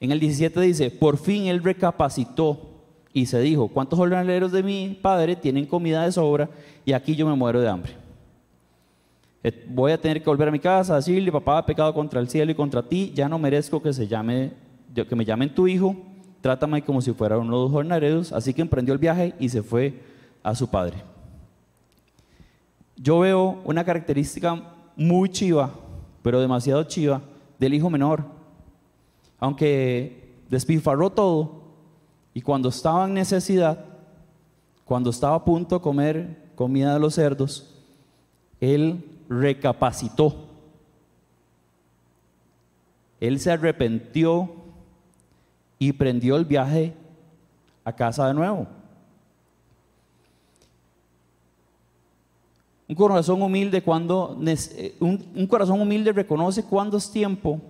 En 0.00 0.10
el 0.10 0.18
17 0.18 0.60
dice, 0.62 0.90
por 0.90 1.18
fin 1.18 1.46
él 1.46 1.62
recapacitó 1.62 2.70
y 3.12 3.26
se 3.26 3.40
dijo, 3.40 3.68
¿cuántos 3.68 3.98
jornaleros 3.98 4.50
de 4.50 4.62
mi 4.62 4.98
padre 5.00 5.36
tienen 5.36 5.66
comida 5.66 6.04
de 6.04 6.12
sobra 6.12 6.48
y 6.84 6.92
aquí 6.92 7.14
yo 7.14 7.26
me 7.26 7.34
muero 7.34 7.60
de 7.60 7.68
hambre? 7.68 7.92
Eh, 9.42 9.66
voy 9.68 9.92
a 9.92 10.00
tener 10.00 10.22
que 10.22 10.28
volver 10.28 10.48
a 10.48 10.52
mi 10.52 10.58
casa 10.58 10.94
a 10.94 10.96
decirle, 10.96 11.32
papá, 11.32 11.58
ha 11.58 11.66
pecado 11.66 11.92
contra 11.94 12.20
el 12.20 12.28
cielo 12.28 12.52
y 12.52 12.54
contra 12.54 12.82
ti, 12.82 13.12
ya 13.14 13.28
no 13.28 13.38
merezco 13.38 13.82
que, 13.82 13.92
se 13.92 14.06
llame, 14.06 14.52
que 14.94 15.16
me 15.16 15.24
llamen 15.24 15.54
tu 15.54 15.66
hijo, 15.66 15.96
trátame 16.40 16.82
como 16.82 17.00
si 17.00 17.12
fuera 17.12 17.38
uno 17.38 17.56
de 17.56 17.62
los 17.64 17.70
jornaleros. 17.70 18.32
Así 18.32 18.52
que 18.54 18.62
emprendió 18.62 18.92
el 18.92 18.98
viaje 18.98 19.34
y 19.38 19.48
se 19.48 19.62
fue 19.62 20.00
a 20.42 20.54
su 20.54 20.68
padre. 20.68 20.98
Yo 22.96 23.18
veo 23.20 23.60
una 23.64 23.84
característica 23.84 24.62
muy 24.94 25.30
chiva, 25.30 25.70
pero 26.22 26.40
demasiado 26.40 26.82
chiva, 26.84 27.22
del 27.58 27.74
hijo 27.74 27.88
menor. 27.88 28.39
Aunque 29.40 30.36
despilfarró 30.50 31.10
todo 31.10 31.62
y 32.34 32.42
cuando 32.42 32.68
estaba 32.68 33.06
en 33.06 33.14
necesidad, 33.14 33.84
cuando 34.84 35.10
estaba 35.10 35.36
a 35.36 35.44
punto 35.44 35.76
de 35.76 35.80
comer 35.82 36.50
comida 36.54 36.92
de 36.92 37.00
los 37.00 37.14
cerdos, 37.14 37.74
él 38.60 39.02
recapacitó. 39.28 40.48
Él 43.18 43.40
se 43.40 43.50
arrepintió 43.50 44.50
y 45.78 45.92
prendió 45.92 46.36
el 46.36 46.44
viaje 46.44 46.94
a 47.84 47.92
casa 47.94 48.28
de 48.28 48.34
nuevo. 48.34 48.66
Un 52.88 52.94
corazón 52.96 53.40
humilde 53.40 53.82
cuando 53.82 54.36
un, 54.98 55.46
corazón 55.48 55.80
humilde 55.80 56.12
reconoce 56.12 56.64
cuándo 56.64 56.96
es 56.96 57.10
tiempo 57.10 57.60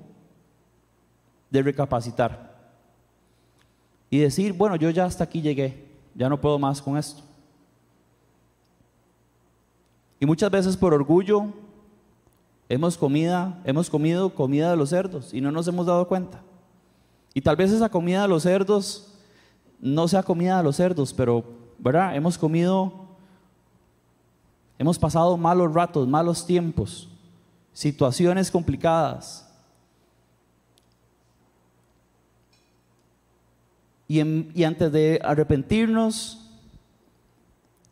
de 1.51 1.63
recapacitar 1.63 2.51
y 4.09 4.19
decir, 4.19 4.53
bueno, 4.53 4.77
yo 4.77 4.91
ya 4.91 5.05
hasta 5.05 5.25
aquí 5.25 5.41
llegué, 5.41 5.89
ya 6.15 6.29
no 6.29 6.41
puedo 6.41 6.59
más 6.59 6.83
con 6.83 6.97
esto. 6.97 7.23
Y 10.19 10.27
muchas 10.27 10.51
veces 10.51 10.77
por 10.77 10.93
orgullo 10.93 11.47
hemos, 12.69 12.99
comida, 12.99 13.61
hemos 13.65 13.89
comido 13.89 14.35
comida 14.35 14.71
de 14.71 14.77
los 14.77 14.91
cerdos 14.91 15.33
y 15.33 15.41
no 15.41 15.51
nos 15.51 15.67
hemos 15.69 15.87
dado 15.87 16.07
cuenta. 16.07 16.43
Y 17.33 17.41
tal 17.41 17.57
vez 17.57 17.71
esa 17.71 17.89
comida 17.89 18.23
de 18.23 18.29
los 18.29 18.43
cerdos 18.43 19.15
no 19.81 20.09
sea 20.09 20.23
comida 20.23 20.59
de 20.59 20.65
los 20.65 20.77
cerdos, 20.77 21.13
pero, 21.15 21.45
¿verdad? 21.79 22.15
Hemos 22.15 22.37
comido, 22.37 22.93
hemos 24.79 24.99
pasado 24.99 25.37
malos 25.37 25.73
ratos, 25.73 26.07
malos 26.07 26.45
tiempos, 26.45 27.09
situaciones 27.73 28.51
complicadas. 28.51 29.50
Y, 34.11 34.65
antes 34.65 34.91
de 34.91 35.21
arrepentirnos 35.23 36.51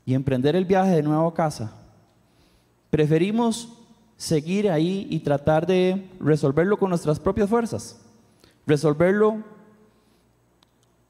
y 0.05 0.15
emprender 0.15 0.57
el 0.57 0.65
viaje 0.65 0.97
de 0.97 1.03
nuevo 1.05 1.29
a 1.29 1.35
casa, 1.35 1.79
Preferimos 2.91 3.69
seguir 4.17 4.71
ahí 4.71 5.07
y 5.11 5.21
tratar 5.21 5.67
de 5.67 6.11
resolverlo 6.21 6.79
con 6.79 6.89
nuestras 6.89 7.21
propias 7.21 7.51
fuerzas. 7.51 8.01
Resolverlo 8.67 9.43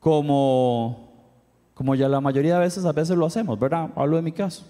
como, 0.00 1.12
como 1.74 1.94
ya 1.94 2.08
la 2.08 2.20
mayoría 2.20 2.54
de 2.54 2.60
veces 2.60 2.84
a 2.84 2.92
veces 2.92 3.16
lo 3.16 3.26
hacemos, 3.26 3.58
¿verdad? 3.58 3.90
Hablo 3.94 4.16
de 4.16 4.22
mi 4.22 4.32
caso. 4.32 4.64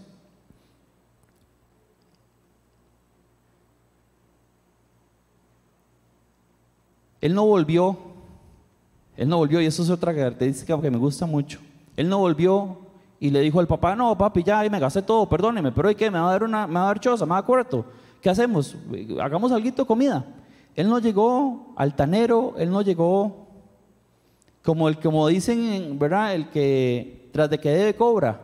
Él 7.21 7.35
no 7.35 7.47
volvió, 7.47 7.99
él 9.19 9.29
no 9.29 9.37
volvió, 9.37 9.61
y 9.61 9.67
eso 9.67 9.83
es 9.83 9.91
otra 9.91 10.15
característica 10.15 10.81
que 10.81 10.91
me 10.93 10.97
gusta 10.97 11.27
mucho. 11.27 11.59
Él 11.97 12.09
no 12.09 12.19
volvió 12.19 12.79
y 13.19 13.31
le 13.31 13.41
dijo 13.41 13.59
al 13.59 13.67
papá, 13.67 13.97
no, 13.97 14.17
papi, 14.17 14.45
ya 14.45 14.63
me 14.71 14.79
gasté 14.79 15.03
todo, 15.03 15.29
perdóneme, 15.29 15.73
pero 15.73 15.91
¿y 15.91 15.97
qué? 15.97 16.09
¿Me 16.09 16.21
va 16.21 16.29
a 16.29 16.31
dar 16.31 16.45
una, 16.45 16.69
me 16.69 16.75
va 16.75 16.85
a 16.85 16.87
dar 16.87 17.01
choza, 17.01 17.27
me 17.27 17.31
va 17.31 17.39
a 17.39 17.43
cuarto? 17.43 17.85
¿Qué 18.23 18.31
hacemos? 18.31 18.77
Hagamos 19.21 19.51
algo 19.51 19.69
de 19.69 19.85
comida. 19.85 20.25
Él 20.77 20.89
no 20.89 21.01
llegó 21.01 21.73
altanero, 21.75 22.55
él 22.59 22.71
no 22.71 22.81
llegó 22.81 23.49
como 24.63 24.89
el 24.89 25.01
como 25.01 25.27
dicen, 25.27 25.99
¿verdad? 25.99 26.37
El 26.37 26.49
que 26.51 27.29
tras 27.33 27.51
de 27.51 27.59
que 27.59 27.71
debe 27.71 27.97
cobra. 27.97 28.41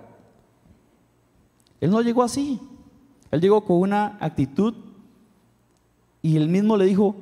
Él 1.81 1.88
no 1.88 2.02
llegó 2.02 2.25
así. 2.25 2.61
Él 3.31 3.40
llegó 3.40 3.61
con 3.61 3.76
una 3.76 4.16
actitud 4.19 4.75
y 6.21 6.37
él 6.37 6.49
mismo 6.49 6.76
le 6.76 6.87
dijo, 6.87 7.14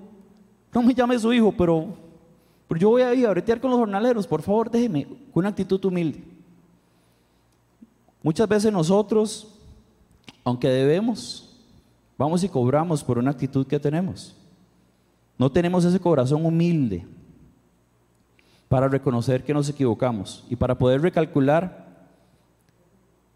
no 0.73 0.83
me 0.83 0.95
llame 0.95 1.19
su 1.19 1.31
hijo, 1.35 1.53
pero, 1.53 2.02
yo 2.79 2.91
voy 2.91 3.03
a 3.03 3.15
ir 3.15 3.27
a 3.27 3.31
bretear 3.31 3.61
con 3.61 3.71
los 3.71 3.81
jornaleros, 3.81 4.27
por 4.27 4.43
favor, 4.43 4.71
déjeme, 4.71 5.07
con 5.07 5.41
una 5.43 5.49
actitud 5.49 5.85
humilde. 5.85 6.23
Muchas 8.23 8.49
veces 8.49 8.73
nosotros, 8.73 9.49
aunque 10.45 10.69
debemos, 10.69 11.57
vamos 12.17 12.45
y 12.45 12.49
cobramos 12.49 13.03
por 13.03 13.19
una 13.19 13.33
actitud 13.33 13.67
que 13.67 13.81
tenemos. 13.81 14.37
No 15.39 15.51
tenemos 15.51 15.85
ese 15.85 15.99
corazón 15.99 16.47
humilde 16.47 17.05
para 18.69 18.89
reconocer 18.89 19.43
que 19.45 19.53
nos 19.53 19.69
equivocamos 19.69 20.45
y 20.49 20.57
para 20.57 20.79
poder 20.79 21.03
recalcular 21.03 22.07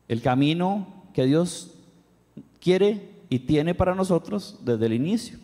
el 0.08 0.22
camino 0.22 0.86
que 1.12 1.24
Dios 1.24 1.74
quiere 2.60 3.10
y 3.28 3.40
tiene 3.40 3.74
para 3.74 3.94
nosotros 3.94 4.60
desde 4.64 4.86
el 4.86 4.92
inicio. 4.92 5.38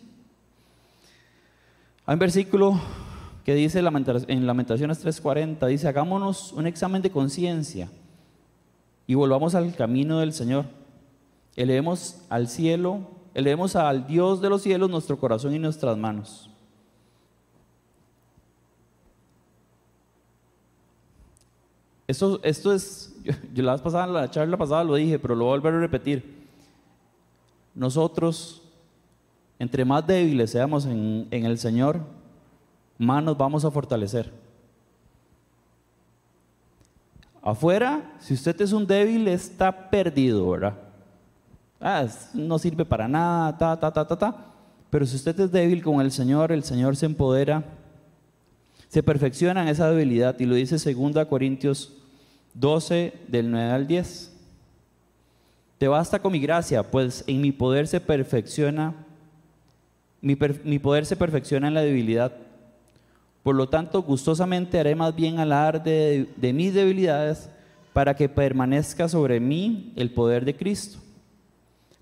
Hay 2.05 2.13
un 2.13 2.19
versículo 2.19 2.79
que 3.43 3.53
dice 3.53 3.79
en 3.79 4.47
Lamentaciones 4.47 5.05
3:40, 5.05 5.67
dice, 5.67 5.87
hagámonos 5.87 6.53
un 6.53 6.65
examen 6.65 7.01
de 7.01 7.11
conciencia 7.11 7.89
y 9.05 9.15
volvamos 9.15 9.53
al 9.55 9.75
camino 9.75 10.19
del 10.19 10.33
Señor. 10.33 10.65
elevemos 11.55 12.21
al 12.29 12.47
cielo, 12.47 13.01
elevemos 13.33 13.75
al 13.75 14.07
Dios 14.07 14.41
de 14.41 14.49
los 14.49 14.61
cielos 14.61 14.89
nuestro 14.89 15.19
corazón 15.19 15.53
y 15.53 15.59
nuestras 15.59 15.97
manos. 15.97 16.49
Esto, 22.07 22.39
esto 22.43 22.73
es, 22.73 23.15
yo, 23.53 23.63
la 23.63 23.77
pasada, 23.77 24.07
la 24.07 24.31
charla 24.31 24.57
pasada 24.57 24.83
lo 24.83 24.95
dije, 24.95 25.19
pero 25.19 25.35
lo 25.35 25.45
voy 25.45 25.53
a 25.53 25.57
volver 25.57 25.73
a 25.75 25.79
repetir. 25.79 26.43
Nosotros, 27.75 28.61
entre 29.59 29.83
más 29.83 30.05
débiles 30.07 30.51
seamos 30.51 30.85
en, 30.85 31.27
en 31.29 31.45
el 31.45 31.57
Señor, 31.57 31.99
más 32.97 33.23
nos 33.23 33.37
vamos 33.37 33.65
a 33.65 33.71
fortalecer. 33.71 34.31
Afuera, 37.41 38.13
si 38.19 38.33
usted 38.33 38.59
es 38.61 38.71
un 38.71 38.87
débil, 38.87 39.27
está 39.27 39.89
perdido, 39.89 40.49
¿verdad? 40.49 40.77
Ah, 41.79 42.07
no 42.33 42.57
sirve 42.57 42.85
para 42.85 43.07
nada, 43.07 43.57
ta, 43.57 43.77
ta, 43.77 43.91
ta, 43.91 44.07
ta, 44.07 44.17
ta. 44.17 44.45
Pero 44.89 45.05
si 45.05 45.15
usted 45.15 45.37
es 45.39 45.51
débil 45.51 45.83
con 45.83 45.99
el 45.99 46.11
Señor, 46.11 46.51
el 46.51 46.63
Señor 46.63 46.95
se 46.95 47.05
empodera 47.05 47.63
se 48.93 49.01
perfecciona 49.01 49.63
en 49.63 49.69
esa 49.69 49.89
debilidad 49.89 50.39
y 50.39 50.45
lo 50.45 50.53
dice 50.53 50.75
2 50.93 51.25
Corintios 51.25 51.93
12 52.53 53.11
del 53.27 53.49
9 53.49 53.71
al 53.71 53.87
10. 53.87 54.31
Te 55.79 55.87
basta 55.87 56.21
con 56.21 56.31
mi 56.31 56.39
gracia, 56.39 56.83
pues 56.91 57.23
en 57.25 57.41
mi 57.41 57.51
poder 57.51 57.87
se 57.87 57.99
perfecciona, 57.99 58.93
mi, 60.21 60.35
poder 60.35 61.07
se 61.07 61.15
perfecciona 61.15 61.69
en 61.69 61.73
la 61.73 61.81
debilidad. 61.81 62.33
Por 63.43 63.55
lo 63.55 63.67
tanto, 63.67 64.01
gustosamente 64.01 64.79
haré 64.79 64.95
más 64.95 65.13
bien 65.15 65.39
alar 65.39 65.83
de, 65.83 66.29
de 66.37 66.53
mis 66.53 66.73
debilidades 66.73 67.49
para 67.91 68.15
que 68.15 68.29
permanezca 68.29 69.07
sobre 69.07 69.39
mí 69.39 69.91
el 69.95 70.11
poder 70.11 70.45
de 70.45 70.55
Cristo. 70.55 70.99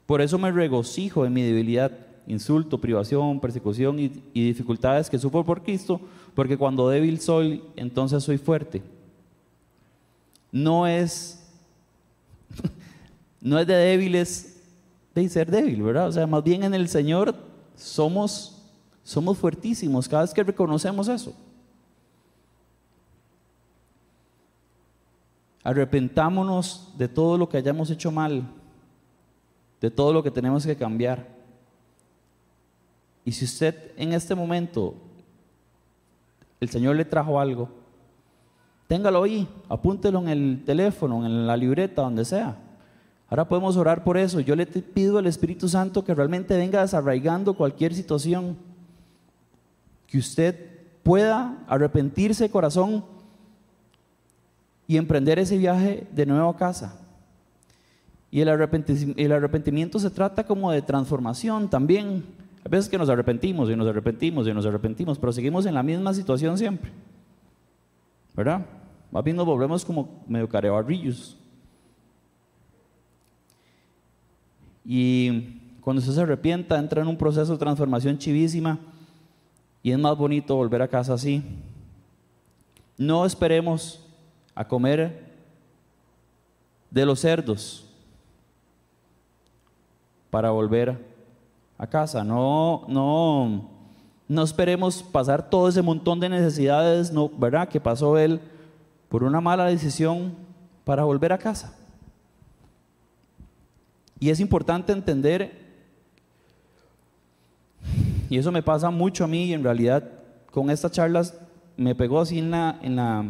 Por 0.06 0.22
eso 0.22 0.38
me 0.38 0.52
regocijo 0.52 1.26
en 1.26 1.34
mi 1.34 1.42
debilidad 1.42 1.92
insulto, 2.28 2.80
privación, 2.80 3.40
persecución 3.40 4.00
y, 4.00 4.10
dificultades 4.34 5.10
que 5.10 5.20
sufro 5.20 5.44
por 5.44 5.64
Cristo, 5.64 6.00
porque 6.34 6.58
cuando 6.58 6.90
débil 6.90 7.20
soy, 7.20 7.64
entonces 7.76 8.24
soy 8.24 8.38
fuerte. 8.38 8.82
No 10.52 10.88
es, 10.88 11.44
no 13.42 13.60
es 13.60 13.68
de 13.68 13.76
débiles 13.76 14.58
de 15.14 15.30
ser 15.30 15.52
débil, 15.52 15.82
¿verdad? 15.82 16.08
O 16.08 16.12
sea, 16.12 16.28
más 16.28 16.44
bien 16.44 16.64
en 16.64 16.74
el 16.74 16.88
Señor 16.88 17.36
somos, 17.76 18.61
somos 19.12 19.38
fuertísimos 19.38 20.08
cada 20.08 20.22
vez 20.22 20.34
que 20.34 20.42
reconocemos 20.42 21.10
eso. 21.10 21.34
Arrepentámonos 25.64 26.94
de 26.98 27.10
todo 27.10 27.38
lo 27.38 27.50
que 27.50 27.58
hayamos 27.58 27.90
hecho 27.92 28.10
mal, 28.10 28.44
de 29.82 29.92
todo 29.92 30.14
lo 30.14 30.24
que 30.24 30.32
tenemos 30.32 30.66
que 30.66 30.78
cambiar. 30.78 31.28
Y 33.26 33.34
si 33.34 33.44
usted 33.44 33.92
en 33.98 34.14
este 34.14 34.34
momento, 34.34 34.96
el 36.62 36.70
Señor 36.70 36.96
le 36.96 37.04
trajo 37.04 37.38
algo, 37.38 37.70
téngalo 38.88 39.24
ahí, 39.24 39.48
apúntelo 39.68 40.20
en 40.20 40.30
el 40.30 40.64
teléfono, 40.66 41.26
en 41.26 41.46
la 41.46 41.58
libreta, 41.58 42.02
donde 42.02 42.24
sea. 42.24 42.58
Ahora 43.30 43.48
podemos 43.48 43.76
orar 43.76 44.06
por 44.06 44.18
eso. 44.18 44.40
Yo 44.40 44.56
le 44.56 44.66
pido 44.66 45.18
al 45.18 45.28
Espíritu 45.28 45.68
Santo 45.68 46.04
que 46.04 46.16
realmente 46.16 46.56
venga 46.56 46.82
desarraigando 46.82 47.54
cualquier 47.56 47.94
situación. 47.94 48.71
Que 50.12 50.20
usted 50.20 50.70
pueda 51.02 51.58
arrepentirse 51.68 52.44
de 52.44 52.52
corazón 52.52 53.04
y 54.88 54.98
emprender 54.98 55.40
ese 55.40 55.58
viaje 55.58 56.06
de 56.12 56.26
nuevo 56.26 56.50
a 56.50 56.58
casa. 56.58 57.00
Y 58.30 58.42
el 58.42 58.50
arrepentimiento 59.32 60.00
se 60.00 60.10
trata 60.10 60.46
como 60.46 60.72
de 60.72 60.82
transformación 60.82 61.70
también. 61.70 62.24
A 62.64 62.70
veces 62.70 62.90
que 62.90 62.98
nos 62.98 63.10
arrepentimos 63.10 63.70
y 63.70 63.76
nos 63.76 63.88
arrepentimos 63.88 64.48
y 64.48 64.54
nos 64.54 64.66
arrepentimos, 64.66 65.18
pero 65.18 65.34
seguimos 65.34 65.66
en 65.66 65.74
la 65.74 65.82
misma 65.82 66.14
situación 66.14 66.58
siempre. 66.58 66.92
¿Verdad? 68.36 68.66
Más 69.12 69.24
bien 69.24 69.36
nos 69.36 69.46
volvemos 69.46 69.84
como 69.84 70.24
medio 70.28 70.48
carebarrillos. 70.48 71.38
Y 74.86 75.60
cuando 75.82 76.00
usted 76.00 76.14
se 76.14 76.22
arrepienta, 76.22 76.78
entra 76.78 77.02
en 77.02 77.08
un 77.08 77.18
proceso 77.18 77.54
de 77.54 77.58
transformación 77.58 78.18
chivísima 78.18 78.80
y 79.84 79.92
es 79.92 80.00
más 80.00 80.18
bonito 80.18 80.56
volver 80.56 80.82
a 80.82 80.88
casa 80.88 81.14
así. 81.14 81.44
No 82.98 83.26
esperemos 83.26 84.06
a 84.54 84.68
comer 84.68 85.32
de 86.90 87.06
los 87.06 87.20
cerdos 87.20 87.86
para 90.30 90.52
volver 90.52 90.98
a 91.78 91.88
casa. 91.88 92.24
No, 92.24 92.86
no, 92.88 93.70
no 94.28 94.44
esperemos 94.44 95.02
pasar 95.02 95.50
todo 95.50 95.68
ese 95.68 95.82
montón 95.82 96.20
de 96.20 96.30
necesidades, 96.30 97.12
no, 97.12 97.30
¿verdad? 97.30 97.68
Que 97.68 97.82
pasó 97.82 98.18
él 98.18 98.40
por 99.10 99.24
una 99.24 99.42
mala 99.42 99.66
decisión 99.66 100.36
para 100.86 101.04
volver 101.04 101.34
a 101.34 101.38
casa. 101.38 101.76
Y 104.20 104.30
es 104.30 104.40
importante 104.40 104.94
entender, 104.94 105.61
y 108.32 108.38
eso 108.38 108.50
me 108.50 108.64
pasa 108.64 108.90
mucho 108.90 109.26
a 109.26 109.28
mí, 109.28 109.44
y 109.44 109.54
en 109.54 109.62
realidad 109.62 110.10
con 110.52 110.70
estas 110.70 110.94
charlas 110.94 111.38
me 111.76 111.96
pegó 111.96 112.22
así 112.22 112.40
en 112.40 112.50
la, 112.50 112.80
en 112.82 112.96
la, 112.96 113.26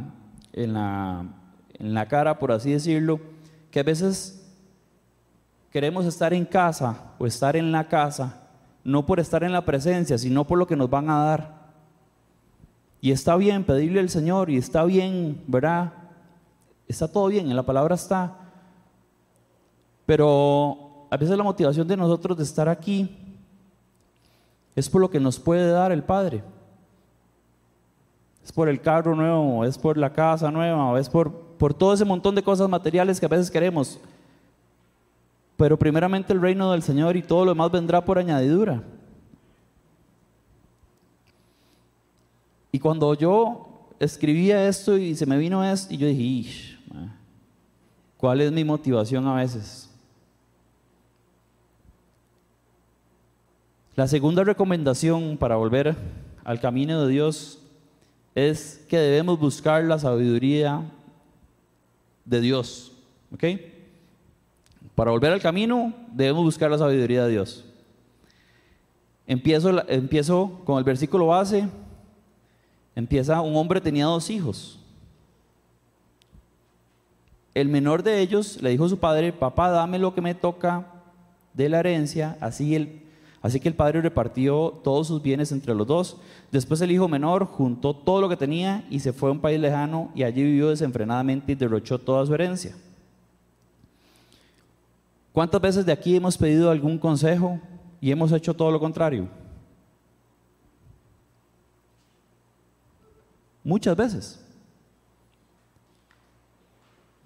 en 0.54 0.74
la, 0.74 1.26
en 1.74 1.94
la 1.96 2.08
cara, 2.08 2.38
por 2.38 2.52
así 2.52 2.72
decirlo, 2.72 3.20
que 3.72 3.80
a 3.80 3.84
veces 3.84 4.48
queremos 5.72 6.06
estar 6.06 6.36
en 6.36 6.46
casa 6.46 7.16
o 7.18 7.26
estar 7.26 7.56
en 7.56 7.72
la 7.72 7.88
casa 7.88 8.44
no 8.84 9.04
por 9.04 9.20
estar 9.20 9.44
en 9.44 9.54
la 9.54 9.66
presencia, 9.66 10.20
sino 10.20 10.46
por 10.46 10.60
lo 10.60 10.68
que 10.68 10.76
nos 10.76 10.88
van 10.88 11.10
a 11.10 11.24
dar. 11.24 11.72
Y 13.02 13.12
está 13.12 13.36
bien 13.38 13.64
pedirle 13.64 14.02
al 14.02 14.10
Señor 14.10 14.52
y 14.52 14.58
está 14.58 14.84
bien, 14.84 15.44
¿verdad? 15.48 15.94
Está 16.88 17.08
todo 17.08 17.26
bien, 17.26 17.50
en 17.50 17.56
la 17.56 17.64
palabra 17.64 17.96
está. 17.96 18.38
Pero 20.06 21.08
a 21.10 21.18
veces 21.18 21.36
la 21.36 21.44
motivación 21.44 21.88
de 21.88 21.98
nosotros 21.98 22.38
de 22.38 22.44
estar 22.44 22.70
aquí 22.70 23.18
es 24.76 24.90
por 24.90 25.02
lo 25.02 25.10
que 25.10 25.20
nos 25.20 25.40
puede 25.40 25.70
dar 25.70 25.92
el 25.92 26.04
Padre. 26.04 26.44
Es 28.44 28.52
por 28.52 28.70
el 28.70 28.82
carro 28.82 29.16
nuevo, 29.16 29.66
es 29.66 29.78
por 29.78 29.98
la 29.98 30.12
casa 30.12 30.50
nueva, 30.52 31.00
es 31.00 31.10
por, 31.10 31.32
por 31.58 31.74
todo 31.74 31.94
ese 31.94 32.06
montón 32.06 32.36
de 32.36 32.44
cosas 32.44 32.68
materiales 32.68 33.20
que 33.20 33.26
a 33.26 33.30
veces 33.30 33.52
queremos 33.52 34.00
pero 35.62 35.78
primeramente 35.78 36.34
el 36.34 36.42
reino 36.42 36.72
del 36.72 36.82
Señor 36.82 37.16
y 37.16 37.22
todo 37.22 37.46
lo 37.46 37.52
demás 37.52 37.70
vendrá 37.70 38.04
por 38.04 38.18
añadidura. 38.18 38.82
Y 42.72 42.80
cuando 42.80 43.14
yo 43.14 43.88
escribía 44.00 44.68
esto 44.68 44.98
y 44.98 45.14
se 45.14 45.28
me 45.28 45.38
vino 45.38 45.64
esto, 45.64 45.94
y 45.94 45.98
yo 45.98 46.08
dije, 46.08 46.80
¿cuál 48.18 48.42
es 48.42 48.52
mi 48.52 48.64
motivación 48.64 49.28
a 49.28 49.36
veces? 49.36 49.91
La 53.96 54.08
segunda 54.08 54.46
recomendación 54.46 55.36
para 55.38 55.58
volver 55.58 55.98
al 56.46 56.62
camino 56.62 57.06
de 57.06 57.12
Dios 57.12 57.60
es 58.36 58.86
que 58.88 58.98
debemos 58.98 59.38
buscar 59.38 59.84
la 59.84 60.00
sabiduría 60.00 60.82
de 62.24 62.40
Dios. 62.40 62.94
¿Ok? 63.34 63.44
Para 64.96 65.12
volver 65.12 65.34
al 65.34 65.42
camino 65.42 65.94
debemos 66.14 66.46
buscar 66.46 66.72
la 66.72 66.78
sabiduría 66.78 67.26
de 67.26 67.32
Dios. 67.32 67.66
Empiezo, 69.28 69.86
empiezo 69.90 70.62
con 70.64 70.78
el 70.78 70.86
versículo 70.86 71.28
base. 71.28 71.68
Empieza, 72.96 73.42
un 73.42 73.58
hombre 73.58 73.82
tenía 73.82 74.06
dos 74.06 74.30
hijos. 74.30 74.80
El 77.54 77.68
menor 77.68 78.04
de 78.04 78.22
ellos 78.22 78.62
le 78.62 78.70
dijo 78.70 78.86
a 78.86 78.90
su 78.90 79.00
padre, 79.00 79.34
papá, 79.34 79.70
dame 79.70 80.00
lo 80.00 80.16
que 80.16 80.22
me 80.22 80.34
toca 80.34 80.88
de 81.54 81.68
la 81.68 81.80
herencia. 81.80 82.38
Así, 82.40 82.76
el, 82.76 83.02
así 83.42 83.60
que 83.60 83.70
el 83.70 83.76
padre 83.76 84.02
repartió 84.02 84.80
todos 84.84 85.08
sus 85.08 85.22
bienes 85.22 85.52
entre 85.52 85.74
los 85.74 85.88
dos. 85.88 86.18
Después 86.52 86.82
el 86.82 86.92
hijo 86.92 87.08
menor 87.08 87.46
juntó 87.46 87.96
todo 87.96 88.22
lo 88.22 88.30
que 88.30 88.38
tenía 88.38 88.86
y 88.90 89.00
se 89.00 89.14
fue 89.14 89.30
a 89.30 89.34
un 89.34 89.40
país 89.40 89.60
lejano 89.60 90.12
y 90.16 90.24
allí 90.24 90.44
vivió 90.44 90.70
desenfrenadamente 90.70 91.52
y 91.52 91.56
derrochó 91.56 92.00
toda 92.00 92.26
su 92.26 92.34
herencia. 92.34 92.76
¿Cuántas 95.32 95.62
veces 95.62 95.86
de 95.86 95.92
aquí 95.92 96.16
hemos 96.16 96.38
pedido 96.38 96.70
algún 96.70 96.98
consejo 96.98 97.60
y 98.02 98.12
hemos 98.12 98.32
hecho 98.32 98.54
todo 98.54 98.72
lo 98.72 98.80
contrario? 98.80 99.28
Muchas 103.64 103.96
veces. 103.96 104.40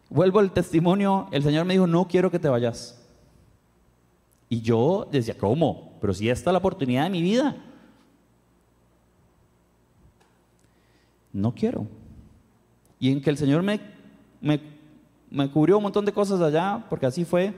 Vuelvo 0.10 0.40
al 0.40 0.52
testimonio, 0.52 1.28
el 1.32 1.44
Señor 1.44 1.66
me 1.66 1.74
dijo, 1.74 1.88
no 1.88 2.08
quiero 2.08 2.30
que 2.30 2.40
te 2.40 2.48
vayas. 2.48 3.02
Y 4.50 4.62
yo 4.62 5.08
decía, 5.12 5.38
¿cómo? 5.38 5.94
Pero 6.00 6.14
si 6.14 6.30
esta 6.30 6.50
es 6.50 6.54
la 6.54 6.60
oportunidad 6.60 7.06
de 7.06 7.10
mi 7.10 7.22
vida. 7.22 7.56
No 11.34 11.54
quiero. 11.54 11.88
Y 13.00 13.12
en 13.12 13.22
que 13.22 13.30
el 13.30 13.38
Señor 13.38 13.62
me, 13.64 13.80
me, 14.42 14.60
me 15.30 15.50
cubrió 15.50 15.78
un 15.78 15.84
montón 15.84 16.06
de 16.06 16.14
cosas 16.14 16.40
allá, 16.42 16.86
porque 16.90 17.06
así 17.06 17.26
fue 17.26 17.54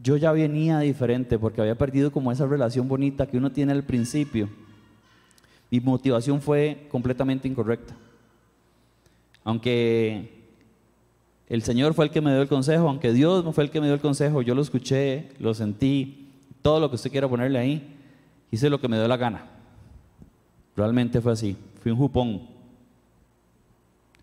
yo 0.00 0.16
ya 0.16 0.32
venía 0.32 0.78
diferente 0.78 1.38
porque 1.38 1.60
había 1.60 1.76
perdido 1.76 2.10
como 2.10 2.32
esa 2.32 2.46
relación 2.46 2.88
bonita 2.88 3.26
que 3.26 3.36
uno 3.36 3.52
tiene 3.52 3.72
al 3.72 3.84
principio. 3.84 4.48
Mi 5.70 5.80
motivación 5.80 6.40
fue 6.40 6.86
completamente 6.90 7.48
incorrecta. 7.48 7.94
Aunque 9.44 10.41
el 11.52 11.62
Señor 11.62 11.92
fue 11.92 12.06
el 12.06 12.10
que 12.10 12.22
me 12.22 12.30
dio 12.30 12.40
el 12.40 12.48
consejo, 12.48 12.88
aunque 12.88 13.12
Dios 13.12 13.44
fue 13.54 13.64
el 13.64 13.70
que 13.70 13.78
me 13.78 13.86
dio 13.86 13.94
el 13.94 14.00
consejo, 14.00 14.40
yo 14.40 14.54
lo 14.54 14.62
escuché, 14.62 15.28
lo 15.38 15.52
sentí, 15.52 16.30
todo 16.62 16.80
lo 16.80 16.88
que 16.88 16.94
usted 16.94 17.10
quiera 17.10 17.28
ponerle 17.28 17.58
ahí, 17.58 17.94
hice 18.50 18.70
lo 18.70 18.80
que 18.80 18.88
me 18.88 18.96
dio 18.96 19.06
la 19.06 19.18
gana. 19.18 19.44
Realmente 20.74 21.20
fue 21.20 21.30
así, 21.30 21.54
fui 21.82 21.92
un 21.92 21.98
jupón. 21.98 22.48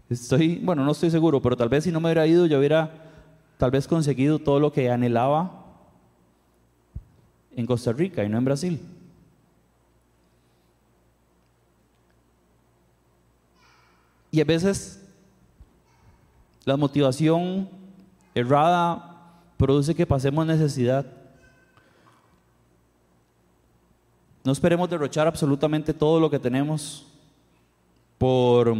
Estoy, 0.09 0.57
bueno, 0.57 0.83
no 0.83 0.91
estoy 0.91 1.11
seguro, 1.11 1.39
pero 1.39 1.55
tal 1.55 1.69
vez 1.69 1.83
si 1.83 1.91
no 1.91 1.99
me 1.99 2.07
hubiera 2.07 2.25
ido, 2.25 2.47
yo 2.47 2.57
hubiera 2.57 2.91
tal 3.59 3.69
vez 3.69 3.87
conseguido 3.87 4.39
todo 4.39 4.59
lo 4.59 4.73
que 4.73 4.89
anhelaba 4.89 5.67
en 7.55 7.67
Costa 7.67 7.93
Rica 7.93 8.23
y 8.23 8.29
no 8.29 8.39
en 8.39 8.45
Brasil. 8.45 8.79
Y 14.31 14.41
a 14.41 14.45
veces 14.45 14.98
la 16.65 16.77
motivación 16.77 17.69
errada 18.35 19.33
produce 19.57 19.95
que 19.95 20.05
pasemos 20.05 20.45
necesidad. 20.45 21.05
No 24.43 24.51
esperemos 24.51 24.89
derrochar 24.89 25.27
absolutamente 25.27 25.93
todo 25.93 26.19
lo 26.19 26.29
que 26.29 26.39
tenemos 26.39 27.05
por, 28.17 28.73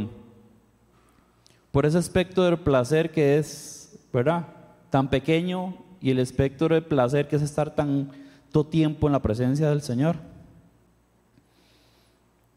por 1.71 1.85
ese 1.85 1.97
aspecto 1.97 2.43
del 2.43 2.57
placer 2.59 3.11
que 3.11 3.37
es, 3.37 3.99
¿verdad? 4.13 4.47
Tan 4.89 5.09
pequeño 5.09 5.75
y 6.01 6.11
el 6.11 6.19
espectro 6.19 6.73
de 6.73 6.81
placer 6.81 7.27
que 7.27 7.35
es 7.35 7.41
estar 7.41 7.75
tan 7.75 8.11
todo 8.51 8.65
tiempo 8.65 9.07
en 9.07 9.13
la 9.13 9.21
presencia 9.21 9.69
del 9.69 9.81
Señor. 9.81 10.15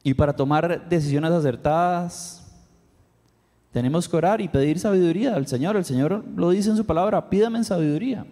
Y 0.03 0.15
para 0.15 0.35
tomar 0.35 0.89
decisiones 0.89 1.31
acertadas, 1.31 2.42
tenemos 3.73 4.09
que 4.09 4.17
orar 4.17 4.41
y 4.41 4.49
pedir 4.49 4.79
sabiduría 4.79 5.35
al 5.35 5.47
Señor. 5.47 5.77
El 5.77 5.85
Señor 5.85 6.25
lo 6.37 6.51
dice 6.51 6.71
en 6.71 6.77
su 6.77 6.85
palabra, 6.85 7.31
pídame 7.31 7.65
sabiduría. 7.65 8.27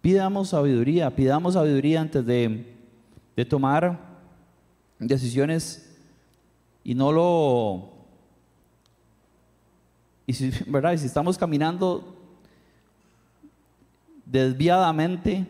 Pidamos 0.00 0.48
sabiduría, 0.50 1.14
pidamos 1.14 1.54
sabiduría 1.54 2.00
antes 2.00 2.26
de, 2.26 2.76
de 3.36 3.44
tomar 3.44 3.98
decisiones 4.98 5.88
y 6.84 6.94
no 6.94 7.12
lo 7.12 7.92
y 10.26 10.32
si, 10.32 10.50
¿verdad? 10.66 10.96
si 10.96 11.06
estamos 11.06 11.38
caminando 11.38 12.16
desviadamente, 14.26 15.46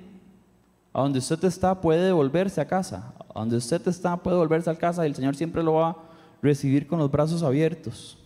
a 0.92 1.00
donde 1.02 1.18
usted 1.20 1.42
está 1.44 1.80
puede 1.80 2.04
devolverse 2.06 2.60
a 2.60 2.66
casa. 2.66 3.14
Donde 3.34 3.56
usted 3.56 3.86
está 3.88 4.16
puede 4.16 4.36
volverse 4.36 4.70
a 4.70 4.74
casa 4.74 5.04
y 5.04 5.08
el 5.08 5.14
Señor 5.14 5.36
siempre 5.36 5.62
lo 5.62 5.74
va 5.74 5.90
a 5.90 5.96
recibir 6.42 6.86
con 6.86 6.98
los 6.98 7.10
brazos 7.10 7.42
abiertos. 7.42 8.18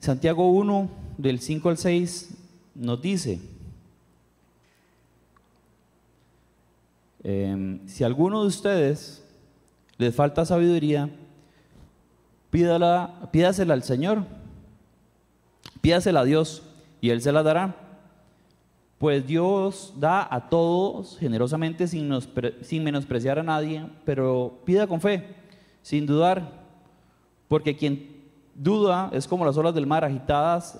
Santiago 0.00 0.50
1, 0.50 0.90
del 1.18 1.38
5 1.38 1.68
al 1.68 1.78
6, 1.78 2.34
nos 2.74 3.00
dice, 3.00 3.40
em, 7.22 7.86
si 7.86 8.02
alguno 8.02 8.42
de 8.42 8.48
ustedes 8.48 9.22
les 9.98 10.14
falta 10.14 10.44
sabiduría, 10.44 11.08
pídala, 12.50 13.28
pídasela 13.30 13.74
al 13.74 13.84
Señor, 13.84 14.24
pídasela 15.80 16.20
a 16.20 16.24
Dios 16.24 16.62
y 17.00 17.10
Él 17.10 17.22
se 17.22 17.30
la 17.30 17.42
dará. 17.42 17.81
Pues 19.02 19.26
Dios 19.26 19.92
da 19.96 20.32
a 20.32 20.48
todos 20.48 21.18
generosamente 21.18 21.88
sin, 21.88 22.08
menospreciar 22.84 23.36
a 23.36 23.42
nadie, 23.42 23.84
pero 24.04 24.60
pida 24.64 24.86
con 24.86 25.00
fe, 25.00 25.34
sin 25.82 26.06
dudar, 26.06 26.48
porque 27.48 27.76
quien 27.76 28.22
duda 28.54 29.10
es 29.12 29.26
como 29.26 29.44
las 29.44 29.56
olas 29.56 29.74
del 29.74 29.88
mar 29.88 30.04
agitadas 30.04 30.78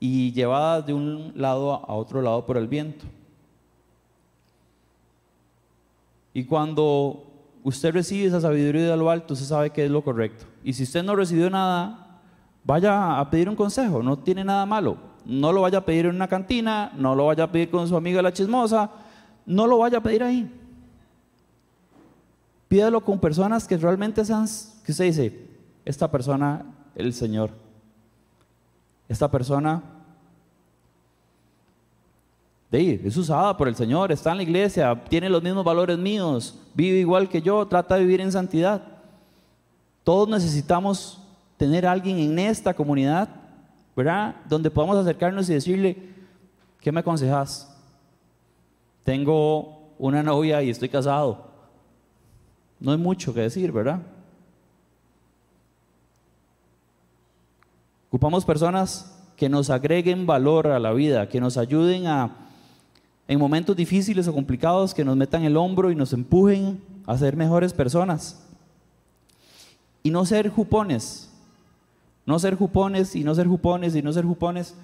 y 0.00 0.32
llevadas 0.32 0.86
de 0.86 0.92
un 0.92 1.32
lado 1.36 1.74
a 1.74 1.94
otro 1.94 2.20
lado 2.20 2.44
por 2.44 2.56
el 2.56 2.66
viento. 2.66 3.04
Y 6.32 6.42
cuando 6.42 7.26
usted 7.62 7.92
recibe 7.92 8.26
esa 8.26 8.40
sabiduría 8.40 8.90
de 8.90 8.96
lo 8.96 9.08
alto, 9.08 9.34
usted 9.34 9.46
sabe 9.46 9.70
que 9.70 9.84
es 9.84 9.90
lo 9.92 10.02
correcto. 10.02 10.46
Y 10.64 10.72
si 10.72 10.82
usted 10.82 11.04
no 11.04 11.14
recibió 11.14 11.48
nada, 11.48 12.20
vaya 12.64 13.20
a 13.20 13.30
pedir 13.30 13.48
un 13.48 13.54
consejo, 13.54 14.02
no 14.02 14.18
tiene 14.18 14.42
nada 14.42 14.66
malo. 14.66 15.13
No 15.24 15.52
lo 15.52 15.62
vaya 15.62 15.78
a 15.78 15.84
pedir 15.84 16.06
en 16.06 16.14
una 16.14 16.28
cantina, 16.28 16.92
no 16.96 17.14
lo 17.14 17.26
vaya 17.26 17.44
a 17.44 17.52
pedir 17.52 17.70
con 17.70 17.88
su 17.88 17.96
amiga 17.96 18.22
la 18.22 18.32
chismosa, 18.32 18.90
no 19.46 19.66
lo 19.66 19.78
vaya 19.78 19.98
a 19.98 20.02
pedir 20.02 20.22
ahí. 20.22 20.50
Pídalo 22.68 23.04
con 23.04 23.18
personas 23.18 23.66
que 23.66 23.76
realmente 23.76 24.24
sean, 24.24 24.46
que 24.84 24.92
usted 24.92 25.04
dice, 25.04 25.48
esta 25.84 26.10
persona, 26.10 26.64
el 26.94 27.12
Señor. 27.12 27.50
Esta 29.08 29.30
persona 29.30 29.82
es 32.76 33.16
usada 33.16 33.56
por 33.56 33.68
el 33.68 33.76
Señor, 33.76 34.10
está 34.10 34.32
en 34.32 34.38
la 34.38 34.42
iglesia, 34.42 35.00
tiene 35.08 35.28
los 35.28 35.42
mismos 35.42 35.64
valores 35.64 35.96
míos, 35.96 36.58
vive 36.74 36.98
igual 36.98 37.28
que 37.28 37.40
yo, 37.40 37.66
trata 37.66 37.94
de 37.94 38.00
vivir 38.00 38.20
en 38.20 38.32
santidad. 38.32 38.82
Todos 40.02 40.28
necesitamos 40.28 41.20
tener 41.56 41.86
alguien 41.86 42.18
en 42.18 42.38
esta 42.38 42.74
comunidad, 42.74 43.28
¿verdad? 43.96 44.36
Donde 44.48 44.70
podamos 44.70 44.96
acercarnos 44.96 45.48
y 45.48 45.54
decirle, 45.54 45.96
¿qué 46.80 46.92
me 46.92 47.00
aconsejas? 47.00 47.74
Tengo 49.04 49.92
una 49.98 50.22
novia 50.22 50.62
y 50.62 50.70
estoy 50.70 50.88
casado. 50.88 51.46
No 52.80 52.92
hay 52.92 52.98
mucho 52.98 53.32
que 53.32 53.40
decir, 53.40 53.72
¿verdad? 53.72 54.00
Ocupamos 58.08 58.44
personas 58.44 59.10
que 59.36 59.48
nos 59.48 59.70
agreguen 59.70 60.26
valor 60.26 60.68
a 60.68 60.78
la 60.78 60.92
vida, 60.92 61.28
que 61.28 61.40
nos 61.40 61.56
ayuden 61.56 62.06
a 62.06 62.44
en 63.26 63.38
momentos 63.38 63.74
difíciles 63.74 64.28
o 64.28 64.34
complicados 64.34 64.92
que 64.92 65.04
nos 65.04 65.16
metan 65.16 65.44
el 65.44 65.56
hombro 65.56 65.90
y 65.90 65.96
nos 65.96 66.12
empujen 66.12 66.80
a 67.06 67.16
ser 67.16 67.36
mejores 67.36 67.72
personas. 67.72 68.40
Y 70.02 70.10
no 70.10 70.26
ser 70.26 70.50
jupones, 70.50 71.30
no 72.26 72.38
ser 72.38 72.56
jupones 72.56 73.14
y 73.16 73.24
no 73.24 73.34
ser 73.34 73.46
jupones 73.46 73.94
y 73.94 74.02
no 74.02 74.12
ser 74.12 74.24
jupones, 74.24 74.74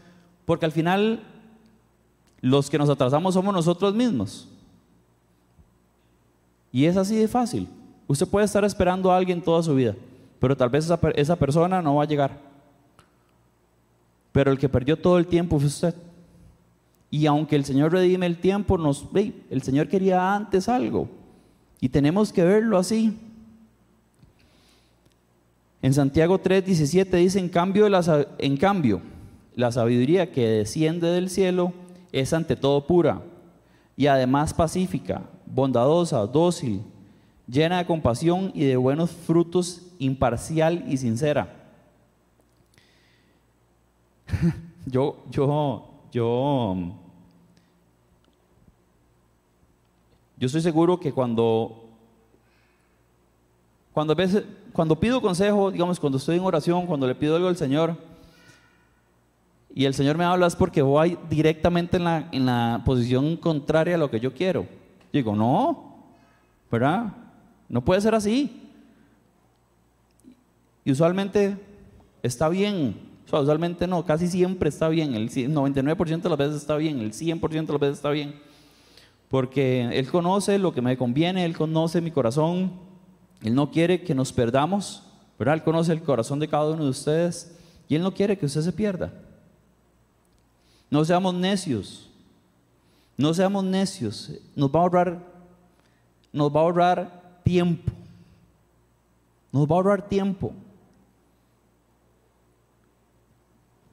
porque 0.45 0.67
al 0.67 0.73
final 0.73 1.23
los 2.41 2.71
que 2.71 2.79
nos 2.79 2.89
atrasamos 2.89 3.35
somos 3.35 3.55
nosotros 3.55 3.95
mismos. 3.95 4.49
Y 6.73 6.85
es 6.85 6.97
así 6.97 7.17
de 7.17 7.29
fácil. 7.29 7.69
Usted 8.07 8.27
puede 8.27 8.47
estar 8.47 8.65
esperando 8.65 9.11
a 9.11 9.17
alguien 9.17 9.43
toda 9.43 9.63
su 9.63 9.75
vida, 9.75 9.95
pero 10.39 10.57
tal 10.57 10.69
vez 10.69 10.85
esa, 10.85 10.99
esa 11.15 11.37
persona 11.37 11.83
no 11.83 11.97
va 11.97 12.05
a 12.05 12.09
llegar. 12.09 12.39
Pero 14.33 14.53
el 14.53 14.59
que 14.59 14.69
perdió 14.69 14.97
todo 14.97 15.19
el 15.19 15.27
tiempo 15.27 15.59
fue 15.59 15.69
usted. 15.69 15.95
Y 17.11 17.27
aunque 17.27 17.57
el 17.57 17.65
Señor 17.65 17.93
redime 17.93 18.27
el 18.27 18.39
tiempo, 18.39 18.79
nos, 18.79 19.07
el 19.51 19.63
Señor 19.63 19.89
quería 19.89 20.35
antes 20.35 20.69
algo. 20.69 21.09
Y 21.81 21.89
tenemos 21.89 22.33
que 22.33 22.45
verlo 22.45 22.79
así. 22.79 23.19
En 25.83 25.95
Santiago 25.95 26.39
3:17 26.39 27.11
dice, 27.17 27.39
en 27.39 27.49
cambio, 27.49 27.89
la, 27.89 28.27
en 28.39 28.57
cambio, 28.57 29.01
la 29.55 29.73
sabiduría 29.73 30.31
que 30.31 30.47
desciende 30.47 31.09
del 31.09 31.31
cielo 31.31 31.73
es 32.13 32.33
ante 32.33 32.57
todo 32.57 32.87
pura 32.87 33.23
y 33.97 34.07
además 34.07 34.53
pacífica, 34.55 35.23
bondadosa, 35.47 36.27
dócil, 36.27 36.83
llena 37.47 37.79
de 37.79 37.87
compasión 37.87 38.53
y 38.55 38.65
de 38.65 38.77
buenos 38.77 39.11
frutos, 39.11 39.83
imparcial 39.99 40.85
y 40.89 40.97
sincera. 40.97 41.57
yo, 44.87 45.17
yo, 45.31 45.91
yo, 46.13 46.77
yo 50.39 50.47
estoy 50.47 50.61
seguro 50.61 51.01
que 51.01 51.13
cuando, 51.13 51.91
cuando, 53.93 54.15
veces, 54.15 54.45
cuando 54.73 54.99
pido 54.99 55.21
consejo, 55.21 55.71
digamos, 55.71 55.99
cuando 55.99 56.19
estoy 56.19 56.37
en 56.37 56.45
oración, 56.45 56.87
cuando 56.87 57.07
le 57.07 57.15
pido 57.15 57.37
algo 57.37 57.49
al 57.49 57.57
Señor, 57.57 57.97
y 59.75 59.85
el 59.85 59.95
Señor 59.95 60.19
me 60.19 60.25
habla 60.25 60.47
es 60.47 60.57
porque 60.57 60.83
voy 60.83 61.17
directamente 61.29 61.97
en 61.97 62.05
la, 62.05 62.29
en 62.33 62.47
la 62.47 62.83
posición 62.85 63.37
contraria 63.37 63.95
a 63.95 63.99
lo 63.99 64.11
que 64.11 64.19
yo 64.19 64.35
quiero. 64.35 64.67
Digo, 65.13 65.37
no, 65.37 65.95
¿verdad? 66.71 67.13
No 67.69 67.85
puede 67.85 68.01
ser 68.01 68.15
así. 68.15 68.69
Y 70.85 70.93
usualmente 70.93 71.57
está 72.23 72.49
bien, 72.49 72.97
usualmente 73.31 73.87
no, 73.87 74.05
casi 74.05 74.27
siempre 74.27 74.69
está 74.69 74.89
bien, 74.89 75.15
el 75.15 75.31
99% 75.31 76.23
de 76.23 76.29
las 76.29 76.39
veces 76.39 76.57
está 76.57 76.77
bien, 76.77 76.99
el 77.01 77.13
100% 77.13 77.67
de 77.67 77.73
las 77.73 77.81
veces 77.81 77.97
está 77.97 78.11
bien. 78.11 78.35
Porque 79.29 79.89
Él 79.93 80.11
conoce 80.11 80.59
lo 80.59 80.73
que 80.73 80.83
me 80.83 80.97
conviene, 80.97 81.45
Él 81.45 81.57
conoce 81.57 82.01
mi 82.01 82.11
corazón, 82.11 82.73
Él 83.43 83.55
no 83.55 83.71
quiere 83.71 84.03
que 84.03 84.15
nos 84.15 84.33
perdamos, 84.33 85.03
¿verdad? 85.39 85.55
Él 85.55 85.63
conoce 85.63 85.93
el 85.93 86.03
corazón 86.03 86.39
de 86.39 86.49
cada 86.49 86.71
uno 86.71 86.85
de 86.85 86.91
ustedes 86.91 87.57
y 87.89 87.95
Él 87.95 88.03
no 88.03 88.13
quiere 88.13 88.37
que 88.37 88.47
usted 88.47 88.61
se 88.63 88.73
pierda. 88.73 89.13
No 90.91 91.05
seamos 91.05 91.35
necios. 91.35 92.11
No 93.17 93.33
seamos 93.33 93.65
necios. 93.65 94.33
Nos 94.57 94.71
va 94.71 94.81
a 94.81 94.83
ahorrar, 94.83 95.19
nos 96.33 96.55
va 96.55 96.61
a 96.61 96.63
ahorrar 96.63 97.23
tiempo. 97.43 97.93
Nos 99.53 99.67
va 99.67 99.73
a 99.73 99.77
ahorrar 99.77 100.09
tiempo. 100.09 100.53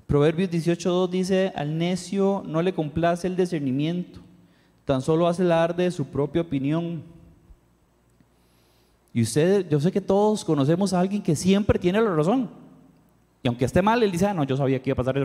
Proverbios 0.07 0.49
18.2 0.49 1.09
dice, 1.09 1.51
al 1.55 1.77
necio 1.77 2.41
no 2.45 2.61
le 2.61 2.73
complace 2.73 3.27
el 3.27 3.35
discernimiento, 3.35 4.21
tan 4.85 5.01
solo 5.01 5.27
hace 5.27 5.43
el 5.43 5.75
de 5.75 5.91
su 5.91 6.05
propia 6.05 6.43
opinión. 6.43 7.03
Y 9.17 9.23
usted, 9.23 9.67
yo 9.67 9.79
sé 9.79 9.91
que 9.91 9.99
todos 9.99 10.45
conocemos 10.45 10.93
a 10.93 10.99
alguien 10.99 11.23
que 11.23 11.35
siempre 11.35 11.79
tiene 11.79 11.99
la 11.99 12.13
razón. 12.13 12.51
Y 13.41 13.47
aunque 13.47 13.65
esté 13.65 13.81
mal, 13.81 14.03
él 14.03 14.11
dice, 14.11 14.27
ah, 14.27 14.33
no, 14.35 14.43
yo 14.43 14.55
sabía 14.55 14.79
que 14.79 14.91
iba 14.91 14.93
a 14.93 15.03
pasar. 15.03 15.17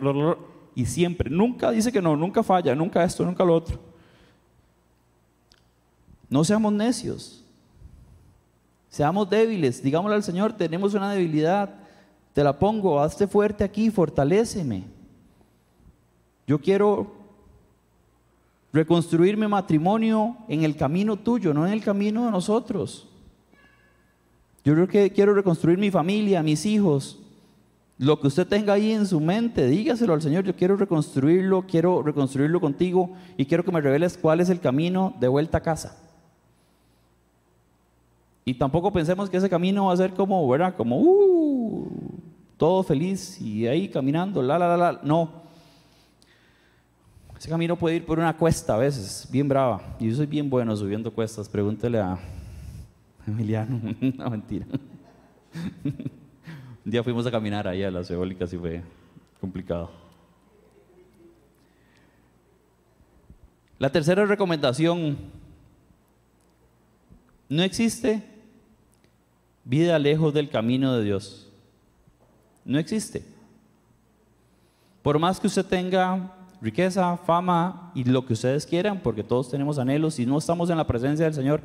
Y 0.75 0.87
siempre, 0.87 1.29
nunca 1.29 1.71
dice 1.71 1.93
que 1.93 2.01
no, 2.01 2.17
nunca 2.17 2.43
falla, 2.43 2.75
nunca 2.75 3.05
esto, 3.05 3.23
nunca 3.23 3.45
lo 3.45 3.55
otro. 3.55 3.79
No 6.31 6.43
seamos 6.43 6.73
necios. 6.73 7.45
Seamos 8.89 9.29
débiles. 9.29 9.83
Digámosle 9.83 10.17
al 10.17 10.23
Señor, 10.23 10.55
tenemos 10.55 10.95
una 10.95 11.13
debilidad 11.13 11.75
te 12.33 12.43
la 12.43 12.59
pongo, 12.59 12.99
hazte 12.99 13.27
fuerte 13.27 13.63
aquí, 13.63 13.91
fortaléceme. 13.91 14.85
Yo 16.47 16.59
quiero 16.59 17.13
reconstruir 18.73 19.37
mi 19.37 19.47
matrimonio 19.47 20.39
en 20.49 20.65
el 20.65 20.79
camino 20.79 21.19
tuyo, 21.19 21.53
no 21.53 21.67
en 21.67 21.75
el 21.75 21.85
camino 21.85 22.25
de 22.25 22.31
nosotros. 22.31 23.12
Yo 24.65 24.75
creo 24.75 24.87
que 24.87 25.11
quiero 25.11 25.35
reconstruir 25.35 25.79
mi 25.79 25.91
familia, 25.91 26.43
mis 26.43 26.65
hijos. 26.67 27.19
Lo 27.99 28.21
que 28.21 28.29
usted 28.29 28.47
tenga 28.47 28.73
ahí 28.73 28.93
en 28.93 29.07
su 29.07 29.21
mente, 29.21 29.67
dígaselo 29.67 30.15
al 30.15 30.23
Señor. 30.23 30.45
Yo 30.45 30.55
quiero 30.55 30.77
reconstruirlo, 30.77 31.67
quiero 31.67 32.03
reconstruirlo 32.03 32.61
contigo 32.61 33.11
y 33.37 33.47
quiero 33.47 33.65
que 33.65 33.73
me 33.73 33.81
reveles 33.81 34.17
cuál 34.17 34.41
es 34.41 34.51
el 34.51 34.61
camino 34.61 35.15
de 35.21 35.29
vuelta 35.29 35.59
a 35.59 35.63
casa. 35.63 35.99
Y 38.45 38.55
tampoco 38.55 38.93
pensemos 38.93 39.31
que 39.31 39.37
ese 39.37 39.49
camino 39.49 39.87
va 39.87 39.93
a 39.93 39.97
ser 39.97 40.15
como, 40.15 40.49
¿verdad? 40.49 40.75
Como, 40.77 40.99
uh, 40.99 41.89
todo 42.57 42.83
feliz 42.83 43.41
y 43.41 43.67
ahí 43.67 43.89
caminando, 43.89 44.43
la, 44.43 44.59
la, 44.59 44.77
la, 44.77 44.93
la. 44.93 45.01
No. 45.03 45.43
Ese 47.39 47.49
camino 47.49 47.77
puede 47.77 47.97
ir 47.97 48.07
por 48.07 48.19
una 48.19 48.37
cuesta 48.37 48.75
a 48.75 48.79
veces, 48.79 49.29
bien 49.31 49.49
brava. 49.49 49.97
Y 49.99 50.09
yo 50.09 50.17
soy 50.17 50.27
bien 50.27 50.49
bueno 50.49 50.77
subiendo 50.77 51.13
cuestas. 51.13 51.49
Pregúntele 51.49 51.99
a 51.99 52.19
Emiliano. 53.27 53.81
no, 54.01 54.31
mentira. 54.31 54.67
Un 55.85 56.91
día 56.91 57.03
fuimos 57.03 57.27
a 57.27 57.31
caminar 57.31 57.69
ahí 57.69 57.83
a 57.83 57.91
las 57.91 58.11
eólicas 58.11 58.53
y 58.53 58.59
fue 58.59 58.83
complicado. 59.41 59.91
La 63.79 63.91
tercera 63.91 64.25
recomendación. 64.27 65.17
No 67.49 67.63
existe 67.63 68.23
vida 69.65 69.99
lejos 69.99 70.33
del 70.33 70.49
camino 70.49 70.95
de 70.95 71.05
Dios. 71.05 71.51
No 72.65 72.79
existe. 72.79 73.25
Por 75.03 75.19
más 75.19 75.41
que 75.41 75.49
usted 75.49 75.67
tenga 75.67 76.33
riqueza, 76.61 77.17
fama 77.17 77.91
y 77.95 78.05
lo 78.05 78.25
que 78.25 78.35
ustedes 78.35 78.65
quieran, 78.65 79.01
porque 79.01 79.25
todos 79.25 79.51
tenemos 79.51 79.79
anhelos, 79.79 80.15
si 80.15 80.27
no 80.27 80.39
estamos 80.39 80.71
en 80.71 80.77
la 80.77 80.87
presencia 80.87 81.25
del 81.25 81.35
Señor, 81.35 81.61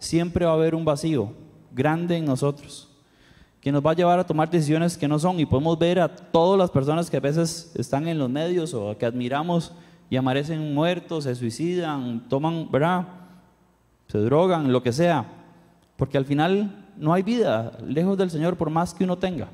siempre 0.00 0.44
va 0.44 0.50
a 0.50 0.54
haber 0.54 0.74
un 0.74 0.84
vacío 0.84 1.32
grande 1.72 2.16
en 2.16 2.24
nosotros 2.24 2.90
que 3.60 3.70
nos 3.70 3.84
va 3.84 3.90
a 3.90 3.94
llevar 3.94 4.18
a 4.18 4.26
tomar 4.26 4.50
decisiones 4.50 4.96
que 4.96 5.06
no 5.06 5.18
son 5.18 5.38
y 5.38 5.44
podemos 5.44 5.78
ver 5.78 6.00
a 6.00 6.08
todas 6.08 6.58
las 6.58 6.70
personas 6.70 7.10
que 7.10 7.18
a 7.18 7.20
veces 7.20 7.72
están 7.76 8.08
en 8.08 8.18
los 8.18 8.30
medios 8.30 8.72
o 8.72 8.96
que 8.96 9.04
admiramos 9.04 9.72
y 10.08 10.16
amanecen 10.16 10.74
muertos, 10.74 11.24
se 11.24 11.34
suicidan, 11.34 12.26
toman, 12.28 12.70
¿verdad? 12.70 13.06
Se 14.08 14.18
drogan, 14.18 14.72
lo 14.72 14.82
que 14.82 14.92
sea, 14.92 15.26
porque 15.96 16.16
al 16.16 16.24
final 16.24 16.86
no 16.96 17.12
hay 17.12 17.22
vida 17.22 17.78
lejos 17.86 18.16
del 18.16 18.30
Señor 18.30 18.56
por 18.56 18.70
más 18.70 18.94
que 18.94 19.04
uno 19.04 19.18
tenga. 19.18 19.48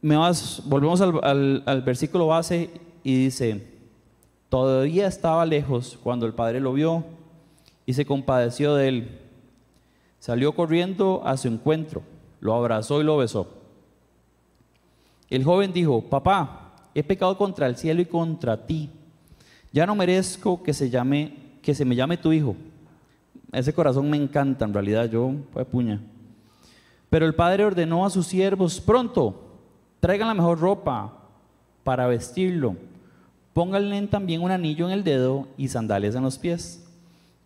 Volvemos 0.00 1.00
al 1.00 1.82
versículo 1.84 2.26
base 2.26 2.70
y 3.02 3.24
dice, 3.24 3.73
todavía 4.54 5.08
estaba 5.08 5.44
lejos 5.44 5.98
cuando 6.00 6.26
el 6.26 6.32
padre 6.32 6.60
lo 6.60 6.72
vio 6.72 7.02
y 7.86 7.92
se 7.92 8.06
compadeció 8.06 8.76
de 8.76 8.86
él. 8.86 9.20
Salió 10.20 10.54
corriendo 10.54 11.22
a 11.24 11.36
su 11.36 11.48
encuentro, 11.48 12.02
lo 12.38 12.54
abrazó 12.54 13.00
y 13.00 13.04
lo 13.04 13.16
besó. 13.16 13.48
El 15.28 15.42
joven 15.42 15.72
dijo, 15.72 16.02
papá, 16.02 16.72
he 16.94 17.02
pecado 17.02 17.36
contra 17.36 17.66
el 17.66 17.76
cielo 17.76 18.00
y 18.00 18.04
contra 18.04 18.64
ti. 18.64 18.90
Ya 19.72 19.86
no 19.86 19.96
merezco 19.96 20.62
que 20.62 20.72
se 20.72 20.88
llame 20.88 21.34
que 21.60 21.74
se 21.74 21.84
me 21.84 21.96
llame 21.96 22.16
tu 22.16 22.32
hijo. 22.32 22.54
Ese 23.50 23.74
corazón 23.74 24.08
me 24.08 24.18
encanta, 24.18 24.66
en 24.66 24.72
realidad, 24.72 25.10
yo, 25.10 25.32
pues 25.52 25.66
puña. 25.66 26.00
Pero 27.10 27.26
el 27.26 27.34
padre 27.34 27.64
ordenó 27.64 28.06
a 28.06 28.10
sus 28.10 28.28
siervos, 28.28 28.80
pronto, 28.80 29.34
traigan 29.98 30.28
la 30.28 30.34
mejor 30.34 30.60
ropa 30.60 31.12
para 31.82 32.06
vestirlo. 32.06 32.76
Pónganle 33.54 34.08
también 34.08 34.42
un 34.42 34.50
anillo 34.50 34.86
en 34.86 34.92
el 34.92 35.04
dedo 35.04 35.46
y 35.56 35.68
sandalias 35.68 36.16
en 36.16 36.24
los 36.24 36.38
pies. 36.38 36.84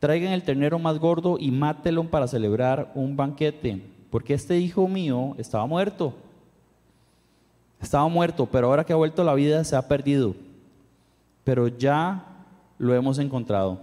Traigan 0.01 0.33
el 0.33 0.43
ternero 0.43 0.79
más 0.79 0.99
gordo 0.99 1.37
y 1.39 1.51
mátelo 1.51 2.05
para 2.05 2.27
celebrar 2.27 2.91
un 2.95 3.15
banquete, 3.15 3.83
porque 4.11 4.33
este 4.33 4.59
hijo 4.59 4.89
mío 4.89 5.35
estaba 5.37 5.67
muerto. 5.67 6.15
Estaba 7.79 8.09
muerto, 8.09 8.47
pero 8.47 8.69
ahora 8.69 8.85
que 8.85 8.95
ha 8.95 8.97
vuelto 8.97 9.21
a 9.21 9.25
la 9.27 9.35
vida 9.35 9.63
se 9.65 9.77
ha 9.77 9.87
perdido. 9.87 10.35
Pero 11.45 11.69
ya 11.69 12.25
lo 12.79 12.95
hemos 12.95 13.19
encontrado. 13.19 13.79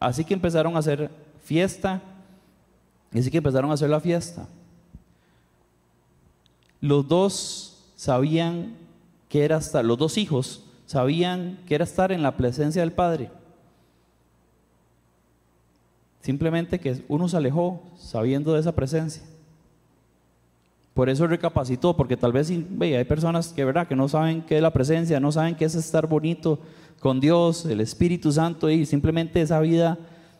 Así 0.00 0.24
que 0.24 0.32
empezaron 0.32 0.76
a 0.76 0.78
hacer 0.78 1.10
fiesta, 1.44 2.00
así 3.12 3.30
que 3.30 3.38
empezaron 3.38 3.70
a 3.70 3.74
hacer 3.74 3.90
la 3.90 4.00
fiesta. 4.00 4.48
Los 6.80 7.06
dos 7.06 7.92
sabían 7.96 8.74
que 9.28 9.44
era 9.44 9.58
estar, 9.58 9.84
los 9.84 9.98
dos 9.98 10.16
hijos 10.16 10.65
sabían 10.86 11.58
que 11.66 11.74
era 11.74 11.84
estar 11.84 12.12
en 12.12 12.22
la 12.22 12.36
presencia 12.36 12.80
del 12.80 12.92
Padre. 12.92 13.30
Simplemente 16.22 16.80
que 16.80 17.04
uno 17.08 17.28
se 17.28 17.36
alejó 17.36 17.82
sabiendo 17.96 18.54
de 18.54 18.60
esa 18.60 18.74
presencia. 18.74 19.22
Por 20.94 21.10
eso 21.10 21.26
recapacitó, 21.26 21.94
porque 21.94 22.16
tal 22.16 22.32
vez 22.32 22.50
hay 22.50 23.04
personas 23.04 23.52
que, 23.52 23.64
¿verdad? 23.64 23.86
que 23.86 23.94
no 23.94 24.08
saben 24.08 24.42
qué 24.42 24.56
es 24.56 24.62
la 24.62 24.72
presencia, 24.72 25.20
no 25.20 25.30
saben 25.30 25.54
qué 25.54 25.66
es 25.66 25.74
estar 25.74 26.06
bonito 26.06 26.58
con 27.00 27.20
Dios, 27.20 27.66
el 27.66 27.80
Espíritu 27.80 28.32
Santo, 28.32 28.70
y 28.70 28.86
simplemente 28.86 29.42
esa 29.42 29.60
vida 29.60 29.98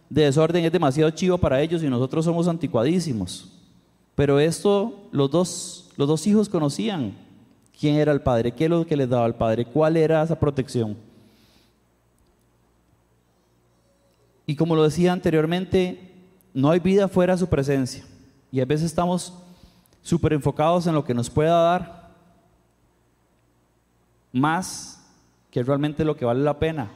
de 0.09 0.23
desorden 0.23 0.65
es 0.65 0.73
demasiado 0.73 1.11
chivo 1.11 1.37
para 1.37 1.61
ellos 1.61 1.83
y 1.83 1.89
nosotros 1.89 2.25
somos 2.25 2.49
anticuadísimos. 2.49 3.53
Pero 4.15 4.41
esto 4.41 5.09
los 5.13 5.31
dos, 5.31 5.91
los 5.97 6.09
dos 6.09 6.27
hijos 6.27 6.49
conocían 6.49 7.13
quién 7.79 7.97
era 7.97 8.13
el 8.13 8.23
Padre, 8.23 8.53
qué 8.53 8.65
es 8.65 8.71
lo 8.71 8.87
que 8.87 8.97
les 8.97 9.09
daba 9.09 9.27
el 9.27 9.35
Padre, 9.35 9.65
cuál 9.65 9.97
era 9.97 10.23
esa 10.23 10.39
protección. 10.39 10.97
Y 14.47 14.55
como 14.57 14.77
lo 14.77 14.85
decía 14.85 15.13
anteriormente, 15.13 16.15
no 16.55 16.71
hay 16.71 16.79
vida 16.81 17.09
fuera 17.09 17.35
de 17.35 17.41
su 17.41 17.49
presencia. 17.49 18.05
Y 18.53 18.61
a 18.61 18.65
veces 18.65 18.87
estamos 18.87 19.35
súper 20.03 20.33
enfocados 20.33 20.87
en 20.87 20.95
lo 20.95 21.05
que 21.05 21.15
nos 21.15 21.29
pueda 21.29 21.61
dar, 21.63 22.15
más 24.33 25.05
que 25.51 25.63
realmente 25.63 26.05
lo 26.05 26.17
que 26.17 26.25
vale 26.25 26.43
la 26.43 26.59
pena, 26.59 26.91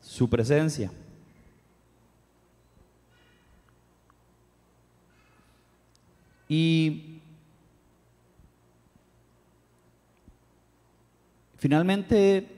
su 0.00 0.28
presencia. 0.28 0.92
Y 6.48 7.07
finalmente 11.58 12.48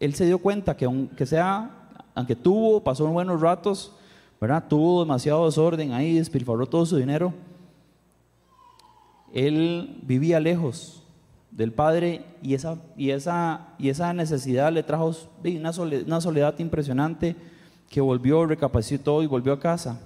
él 0.00 0.14
se 0.14 0.24
dio 0.26 0.38
cuenta 0.38 0.76
que 0.76 0.86
aunque 0.86 1.26
sea, 1.26 1.90
aunque 2.14 2.34
tuvo, 2.34 2.82
pasó 2.82 3.06
buenos 3.06 3.40
ratos, 3.40 3.92
¿verdad? 4.40 4.64
Tuvo 4.68 5.00
demasiado 5.00 5.44
desorden 5.44 5.92
ahí, 5.92 6.14
despilfarró 6.14 6.66
todo 6.66 6.86
su 6.86 6.96
dinero 6.96 7.34
él 9.36 9.98
vivía 10.02 10.40
lejos 10.40 11.02
del 11.50 11.70
Padre 11.70 12.24
y 12.42 12.54
esa, 12.54 12.78
y 12.96 13.10
esa, 13.10 13.68
y 13.78 13.90
esa 13.90 14.14
necesidad 14.14 14.72
le 14.72 14.82
trajo 14.82 15.14
una 15.44 15.74
soledad, 15.74 16.06
una 16.06 16.20
soledad 16.22 16.58
impresionante 16.58 17.36
que 17.90 18.00
volvió, 18.00 18.46
recapacitó 18.46 19.22
y 19.22 19.26
volvió 19.26 19.52
a 19.52 19.60
casa. 19.60 20.00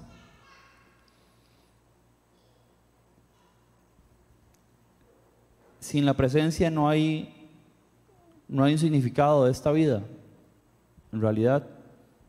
Sin 5.79 6.05
la 6.05 6.15
presencia 6.15 6.69
no 6.69 6.89
hay, 6.89 7.40
no 8.51 8.65
hay 8.65 8.73
un 8.73 8.79
significado 8.79 9.45
de 9.45 9.53
esta 9.53 9.71
vida, 9.71 10.03
en 11.13 11.21
realidad. 11.21 11.67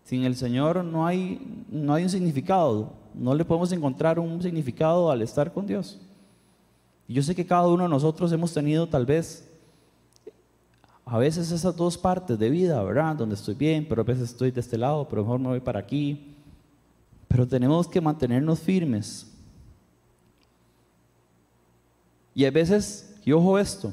Sin 0.04 0.24
el 0.24 0.36
Señor 0.36 0.84
no 0.86 1.06
hay, 1.06 1.66
no 1.70 1.94
hay 1.94 2.04
un 2.04 2.10
significado, 2.10 2.94
no 3.14 3.34
le 3.34 3.44
podemos 3.44 3.72
encontrar 3.72 4.20
un 4.20 4.42
significado 4.42 5.10
al 5.10 5.22
estar 5.24 5.52
con 5.52 5.66
Dios. 5.66 6.00
Yo 7.08 7.24
sé 7.24 7.36
que 7.36 7.46
cada 7.46 7.68
uno 7.68 7.84
de 7.84 7.90
nosotros 7.90 8.32
hemos 8.32 8.54
tenido 8.54 8.88
tal 8.88 9.06
vez 9.06 9.50
a 11.06 11.18
veces 11.18 11.52
esas 11.52 11.76
dos 11.76 11.98
partes 11.98 12.38
de 12.38 12.50
vida, 12.50 12.82
¿verdad? 12.84 13.16
Donde 13.16 13.36
estoy 13.36 13.56
bien, 13.56 13.86
pero 13.90 14.02
a 14.02 14.06
veces 14.06 14.30
estoy 14.30 14.52
de 14.52 14.62
este 14.62 14.78
lado, 14.78 15.08
pero 15.10 15.24
mejor 15.24 15.40
me 15.40 15.48
voy 15.48 15.60
para 15.60 15.80
aquí. 15.80 16.36
Pero 17.28 17.48
tenemos 17.48 17.88
que 17.88 18.00
mantenernos 18.00 18.60
firmes. 18.60 19.28
Y 22.34 22.46
a 22.46 22.52
veces, 22.52 23.18
y 23.26 23.32
ojo 23.32 23.58
esto, 23.60 23.92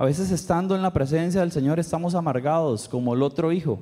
a 0.00 0.04
veces 0.04 0.30
estando 0.30 0.76
en 0.76 0.82
la 0.82 0.92
presencia 0.92 1.40
del 1.40 1.50
Señor 1.50 1.80
estamos 1.80 2.14
amargados, 2.14 2.88
como 2.88 3.14
el 3.14 3.22
otro 3.24 3.50
hijo. 3.50 3.80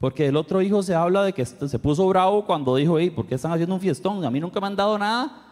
Porque 0.00 0.26
el 0.26 0.36
otro 0.36 0.60
hijo 0.60 0.82
se 0.82 0.96
habla 0.96 1.22
de 1.22 1.32
que 1.32 1.46
se 1.46 1.78
puso 1.78 2.08
bravo 2.08 2.44
cuando 2.44 2.74
dijo, 2.74 2.98
hey, 2.98 3.10
¿por 3.10 3.24
qué 3.24 3.36
están 3.36 3.52
haciendo 3.52 3.76
un 3.76 3.80
fiestón? 3.80 4.24
A 4.24 4.32
mí 4.32 4.40
nunca 4.40 4.60
me 4.60 4.66
han 4.66 4.74
dado 4.74 4.98
nada. 4.98 5.44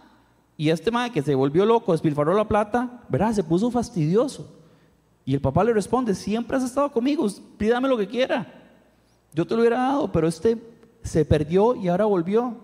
Y 0.57 0.71
este 0.71 0.91
madre 0.91 1.13
que 1.13 1.23
se 1.23 1.37
volvió 1.37 1.65
loco, 1.65 1.93
despilfarró 1.93 2.35
la 2.35 2.49
plata, 2.49 3.05
¿verdad? 3.09 3.33
Se 3.33 3.45
puso 3.45 3.71
fastidioso. 3.71 4.53
Y 5.25 5.35
el 5.35 5.41
papá 5.41 5.63
le 5.63 5.73
responde, 5.73 6.17
siempre 6.17 6.57
has 6.57 6.65
estado 6.65 6.91
conmigo, 6.91 7.25
pídame 7.57 7.87
lo 7.87 7.97
que 7.97 8.09
quiera. 8.09 8.53
Yo 9.33 9.47
te 9.47 9.55
lo 9.55 9.61
hubiera 9.61 9.79
dado, 9.79 10.11
pero 10.11 10.27
este 10.27 10.61
se 11.05 11.25
perdió 11.25 11.77
y 11.77 11.87
ahora 11.87 12.07
volvió. 12.07 12.57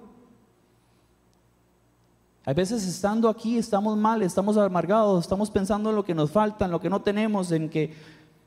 A 2.50 2.52
veces 2.52 2.84
estando 2.84 3.28
aquí 3.28 3.58
estamos 3.58 3.96
mal, 3.96 4.22
estamos 4.22 4.56
amargados, 4.56 5.20
estamos 5.20 5.48
pensando 5.52 5.90
en 5.90 5.94
lo 5.94 6.04
que 6.04 6.16
nos 6.16 6.32
falta, 6.32 6.64
en 6.64 6.72
lo 6.72 6.80
que 6.80 6.90
no 6.90 7.00
tenemos, 7.00 7.52
en 7.52 7.68
que... 7.68 7.94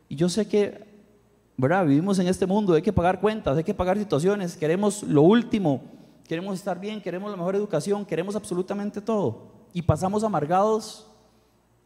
Y 0.10 0.18
yo 0.18 0.28
sé 0.28 0.46
que, 0.46 0.86
¿verdad? 1.56 1.86
Vivimos 1.86 2.20
en 2.20 2.28
este 2.28 2.46
mundo, 2.46 2.74
hay 2.74 2.82
que 2.82 2.92
pagar 2.92 3.22
cuentas, 3.22 3.56
hay 3.56 3.64
que 3.64 3.74
pagar 3.74 3.98
situaciones, 3.98 4.58
queremos 4.58 5.04
lo 5.04 5.22
último, 5.22 5.84
queremos 6.28 6.56
estar 6.56 6.82
bien, 6.82 7.02
queremos 7.02 7.32
la 7.32 7.38
mejor 7.38 7.56
educación, 7.56 8.06
queremos 8.06 8.36
absolutamente 8.36 9.00
todo. 9.00 9.54
Y 9.72 9.84
pasamos 9.84 10.26
amargados 10.26 11.08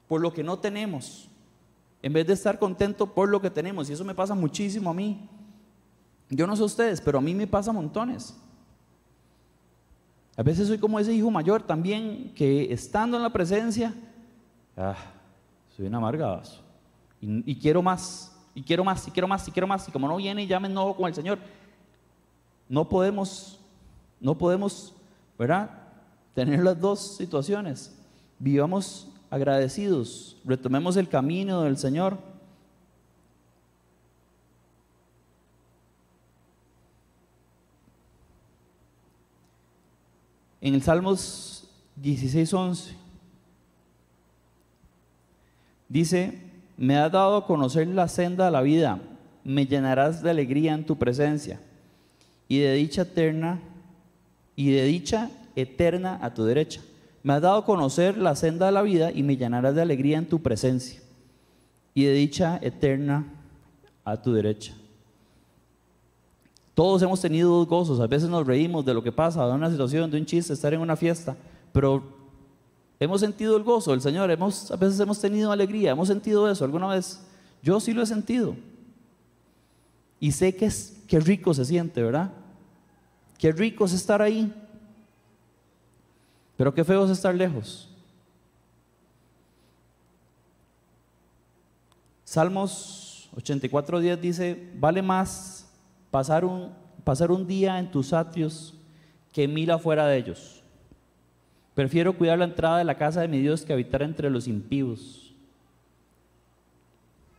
por 0.08 0.20
lo 0.20 0.34
que 0.34 0.42
no 0.42 0.58
tenemos 0.58 1.30
en 2.02 2.14
vez 2.14 2.26
de 2.26 2.34
estar 2.34 2.58
contento 2.58 3.14
por 3.14 3.30
lo 3.30 3.40
que 3.40 3.52
tenemos. 3.52 3.92
Y 3.92 3.94
eso 3.94 4.04
me 4.04 4.16
pasa 4.16 4.34
muchísimo 4.34 4.90
a 4.90 4.94
mí. 4.96 5.30
Yo 6.32 6.48
no 6.48 6.56
sé 6.56 6.64
ustedes, 6.64 7.00
pero 7.00 7.20
a 7.20 7.22
mí 7.22 7.36
me 7.36 7.46
pasa 7.46 7.72
montones. 7.72 8.36
A 10.38 10.44
veces 10.44 10.68
soy 10.68 10.78
como 10.78 11.00
ese 11.00 11.12
hijo 11.12 11.32
mayor 11.32 11.64
también 11.64 12.32
que 12.36 12.72
estando 12.72 13.18
en 13.18 13.24
la 13.24 13.32
presencia, 13.32 13.92
ah, 14.78 14.96
soy 15.76 15.88
un 15.88 15.96
amargado. 15.96 16.44
Y, 17.20 17.56
quiero 17.56 17.82
más, 17.82 18.32
y 18.54 18.62
quiero 18.62 18.84
más, 18.84 19.08
y 19.08 19.12
quiero 19.12 19.28
más, 19.28 19.48
y 19.48 19.52
quiero 19.52 19.66
más. 19.66 19.88
Y 19.88 19.92
como 19.92 20.08
no 20.08 20.18
viene, 20.18 20.46
ya 20.46 20.60
me 20.60 20.68
enojo 20.68 20.96
con 20.96 21.08
el 21.08 21.16
Señor. 21.16 21.40
No 22.70 22.88
podemos, 22.88 23.60
no 24.20 24.38
podemos, 24.38 24.94
¿verdad? 25.40 25.72
Tener 26.36 26.64
las 26.64 26.80
dos 26.80 27.18
situaciones. 27.18 27.98
Vivamos 28.38 29.08
agradecidos, 29.32 30.38
retomemos 30.46 30.98
el 30.98 31.10
camino 31.10 31.64
del 31.64 31.78
Señor. 31.78 32.20
En 40.62 40.74
el 40.74 40.82
Salmos 40.82 41.68
16:11 42.02 42.94
dice, 45.90 46.40
me 46.78 46.98
has 46.98 47.12
dado 47.12 47.38
a 47.38 47.46
conocer 47.46 47.88
la 47.88 48.08
senda 48.08 48.46
de 48.46 48.52
la 48.52 48.62
vida, 48.62 49.00
me 49.44 49.66
llenarás 49.66 50.22
de 50.22 50.30
alegría 50.30 50.74
en 50.74 50.86
tu 50.86 50.98
presencia 50.98 51.60
y 52.48 52.60
de 52.60 52.74
dicha 52.74 53.04
eterna 53.04 53.60
y 54.56 54.72
de 54.72 54.84
dicha 54.84 55.30
eterna 55.56 56.20
a 56.22 56.34
tu 56.34 56.44
derecha. 56.44 56.82
Me 57.24 57.34
has 57.34 57.42
dado 57.42 57.58
a 57.58 57.66
conocer 57.66 58.18
la 58.18 58.36
senda 58.36 58.68
de 58.68 58.72
la 58.72 58.82
vida 58.82 59.12
y 59.12 59.24
me 59.24 59.38
llenarás 59.38 59.76
de 59.76 59.82
alegría 59.82 60.18
en 60.18 60.28
tu 60.28 60.42
presencia 60.42 61.02
y 61.94 62.06
de 62.06 62.14
dicha 62.14 62.60
eterna 62.62 63.26
a 64.06 64.22
tu 64.22 64.34
derecha. 64.34 64.74
Todos 66.78 67.02
hemos 67.02 67.20
tenido 67.20 67.66
gozos, 67.66 68.00
a 68.00 68.06
veces 68.06 68.30
nos 68.30 68.46
reímos 68.46 68.86
de 68.86 68.94
lo 68.94 69.02
que 69.02 69.12
pasa, 69.12 69.44
de 69.48 69.52
una 69.52 69.72
situación, 69.72 70.12
de 70.12 70.20
un 70.20 70.28
chiste, 70.28 70.54
estar 70.54 70.72
en 70.76 70.80
una 70.80 70.96
fiesta, 70.96 71.36
pero 71.72 72.04
hemos 73.00 73.20
sentido 73.20 73.58
el 73.58 73.64
gozo 73.64 73.90
del 73.90 74.02
Señor, 74.02 74.30
hemos, 74.30 74.70
a 74.70 74.76
veces 74.76 75.00
hemos 75.00 75.20
tenido 75.20 75.52
alegría, 75.52 75.94
hemos 75.94 76.08
sentido 76.08 76.48
eso 76.48 76.64
alguna 76.64 76.86
vez. 76.86 77.20
Yo 77.64 77.80
sí 77.80 77.94
lo 77.94 78.04
he 78.04 78.06
sentido. 78.06 78.56
Y 80.20 80.32
sé 80.34 80.56
que 80.56 80.68
es, 80.68 81.02
qué 81.08 81.20
rico 81.20 81.52
se 81.56 81.66
siente, 81.66 82.04
¿verdad? 82.04 82.32
Qué 83.40 83.52
rico 83.52 83.86
es 83.86 83.94
estar 83.94 84.22
ahí. 84.22 84.54
Pero 86.58 86.76
qué 86.76 86.84
feo 86.84 87.06
es 87.06 87.10
estar 87.10 87.34
lejos. 87.34 87.90
Salmos 92.24 93.32
84.10 93.36 94.20
dice, 94.20 94.72
vale 94.76 95.02
más 95.02 95.67
pasar 96.12 96.46
un, 96.46 96.72
pasar 97.04 97.32
un 97.32 97.48
día 97.48 97.80
en 97.80 97.92
tus 97.92 98.14
atrios 98.14 98.74
que 99.32 99.48
mil 99.48 99.70
afuera 99.72 100.08
de 100.08 100.18
ellos. 100.18 100.64
Prefiero 101.74 102.18
cuidar 102.18 102.40
la 102.40 102.46
entrada 102.46 102.80
de 102.80 102.84
la 102.84 102.98
casa 102.98 103.22
de 103.22 103.28
mi 103.28 103.40
Dios 103.40 103.64
que 103.64 103.72
habitar 103.72 104.02
entre 104.02 104.30
los 104.30 104.48
impíos. 104.48 105.36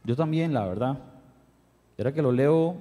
Yo 0.05 0.15
también, 0.15 0.55
la 0.55 0.65
verdad. 0.65 0.99
Era 1.97 2.15
que 2.15 2.23
lo 2.23 2.31
leo. 2.31 2.77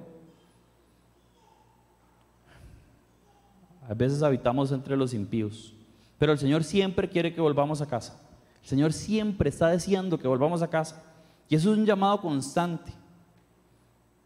A 3.88 3.94
veces 3.94 4.22
habitamos 4.22 4.70
entre 4.70 4.96
los 4.96 5.12
impíos. 5.12 5.74
Pero 6.18 6.32
el 6.32 6.38
Señor 6.38 6.62
siempre 6.62 7.08
quiere 7.08 7.34
que 7.34 7.40
volvamos 7.40 7.80
a 7.80 7.86
casa. 7.86 8.20
El 8.62 8.68
Señor 8.68 8.92
siempre 8.92 9.50
está 9.50 9.68
deseando 9.68 10.18
que 10.18 10.28
volvamos 10.28 10.62
a 10.62 10.68
casa. 10.68 11.02
Y 11.48 11.56
eso 11.56 11.72
es 11.72 11.78
un 11.78 11.86
llamado 11.86 12.20
constante. 12.20 12.92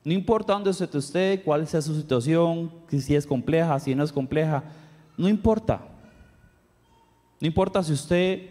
No 0.04 0.12
importa 0.12 0.52
dónde 0.52 0.70
usted 0.70 0.94
esté, 0.94 1.42
cuál 1.44 1.66
sea 1.66 1.80
su 1.80 1.94
situación, 1.94 2.72
si 2.88 3.14
es 3.14 3.26
compleja, 3.26 3.78
si 3.78 3.94
no 3.94 4.02
es 4.02 4.12
compleja, 4.12 4.64
no 5.16 5.28
importa. 5.28 5.80
No 7.40 7.46
importa 7.46 7.82
si 7.82 7.92
usted 7.92 8.50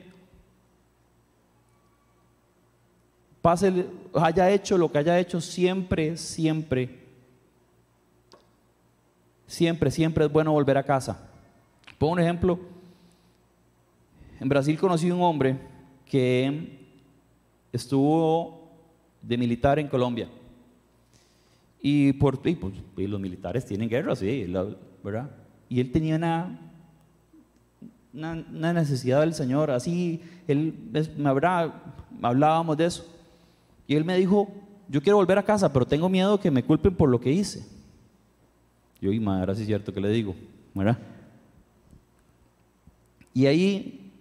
pase, 3.41 3.85
haya 4.13 4.49
hecho 4.49 4.77
lo 4.77 4.91
que 4.91 4.97
haya 4.97 5.19
hecho, 5.19 5.41
siempre, 5.41 6.15
siempre, 6.15 6.99
siempre, 9.47 9.91
siempre 9.91 10.25
es 10.25 10.31
bueno 10.31 10.53
volver 10.53 10.77
a 10.77 10.83
casa. 10.83 11.29
Pongo 11.97 12.13
un 12.13 12.19
ejemplo 12.19 12.59
en 14.41 14.49
Brasil 14.49 14.75
conocí 14.79 15.11
un 15.11 15.21
hombre 15.21 15.55
que 16.03 16.79
estuvo 17.71 18.71
de 19.21 19.37
militar 19.37 19.77
en 19.77 19.87
Colombia. 19.87 20.31
Y, 21.81 22.13
por, 22.13 22.39
y, 22.45 22.55
pues, 22.55 22.73
los 22.95 23.19
militares 23.19 23.65
tienen 23.65 23.89
guerra, 23.89 24.15
sí, 24.15 24.45
¿verdad? 25.03 25.31
Y 25.67 25.79
él 25.79 25.91
tenía 25.91 26.15
una, 26.15 26.59
una, 28.13 28.73
necesidad 28.73 29.21
del 29.21 29.33
Señor, 29.33 29.71
así, 29.71 30.21
él 30.47 30.75
me 31.17 31.29
habrá, 31.29 31.73
hablábamos 32.21 32.77
de 32.77 32.85
eso. 32.85 33.05
Y 33.87 33.95
él 33.95 34.05
me 34.05 34.17
dijo, 34.17 34.49
yo 34.87 35.01
quiero 35.01 35.17
volver 35.17 35.37
a 35.37 35.43
casa, 35.43 35.71
pero 35.71 35.85
tengo 35.85 36.09
miedo 36.09 36.39
que 36.39 36.51
me 36.51 36.63
culpen 36.63 36.93
por 36.95 37.09
lo 37.09 37.19
que 37.19 37.31
hice. 37.31 37.65
Yo, 39.01 39.11
y 39.11 39.19
madre, 39.19 39.51
así 39.51 39.61
es 39.61 39.67
cierto 39.67 39.93
que 39.93 40.01
le 40.01 40.09
digo, 40.09 40.35
¿verdad? 40.75 40.97
Y 43.33 43.45
ahí 43.47 44.11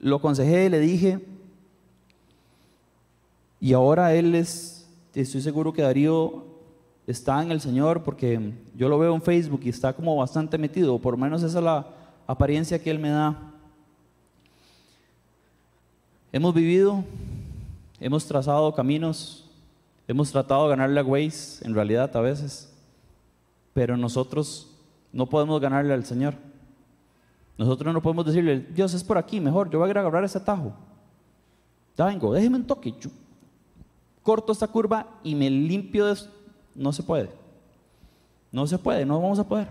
lo 0.00 0.16
aconsejé, 0.16 0.68
le 0.68 0.80
dije, 0.80 1.20
y 3.60 3.72
ahora 3.72 4.14
él 4.14 4.34
es, 4.34 4.77
estoy 5.22 5.40
seguro 5.40 5.72
que 5.72 5.82
Darío 5.82 6.44
está 7.06 7.42
en 7.42 7.50
el 7.50 7.60
Señor 7.60 8.02
porque 8.02 8.52
yo 8.74 8.88
lo 8.88 8.98
veo 8.98 9.14
en 9.14 9.22
Facebook 9.22 9.60
y 9.64 9.70
está 9.70 9.92
como 9.92 10.16
bastante 10.16 10.58
metido, 10.58 10.98
por 10.98 11.14
lo 11.14 11.18
menos 11.18 11.42
esa 11.42 11.58
es 11.58 11.64
la 11.64 11.86
apariencia 12.26 12.78
que 12.78 12.90
él 12.90 12.98
me 12.98 13.10
da. 13.10 13.36
Hemos 16.30 16.54
vivido, 16.54 17.02
hemos 18.00 18.26
trazado 18.26 18.74
caminos, 18.74 19.48
hemos 20.06 20.30
tratado 20.30 20.64
de 20.64 20.70
ganarle 20.70 21.00
a 21.00 21.04
Waze, 21.04 21.66
en 21.66 21.74
realidad 21.74 22.14
a 22.14 22.20
veces, 22.20 22.72
pero 23.72 23.96
nosotros 23.96 24.70
no 25.12 25.26
podemos 25.26 25.60
ganarle 25.60 25.94
al 25.94 26.04
Señor. 26.04 26.34
Nosotros 27.56 27.92
no 27.92 28.02
podemos 28.02 28.26
decirle, 28.26 28.60
Dios 28.60 28.94
es 28.94 29.02
por 29.02 29.18
aquí, 29.18 29.40
mejor, 29.40 29.70
yo 29.70 29.78
voy 29.78 29.88
a 29.88 29.90
ir 29.90 29.98
a 29.98 30.02
agarrar 30.02 30.22
ese 30.22 30.38
atajo. 30.38 30.74
Ya 31.96 32.06
déjeme 32.06 32.56
un 32.56 32.64
toque. 32.64 32.94
Corto 34.28 34.52
esta 34.52 34.66
curva 34.68 35.06
y 35.24 35.34
me 35.34 35.48
limpio 35.48 36.04
de 36.04 36.12
esto. 36.12 36.28
No 36.74 36.92
se 36.92 37.02
puede. 37.02 37.30
No 38.52 38.66
se 38.66 38.76
puede, 38.76 39.06
no 39.06 39.18
vamos 39.22 39.38
a 39.38 39.48
poder. 39.48 39.68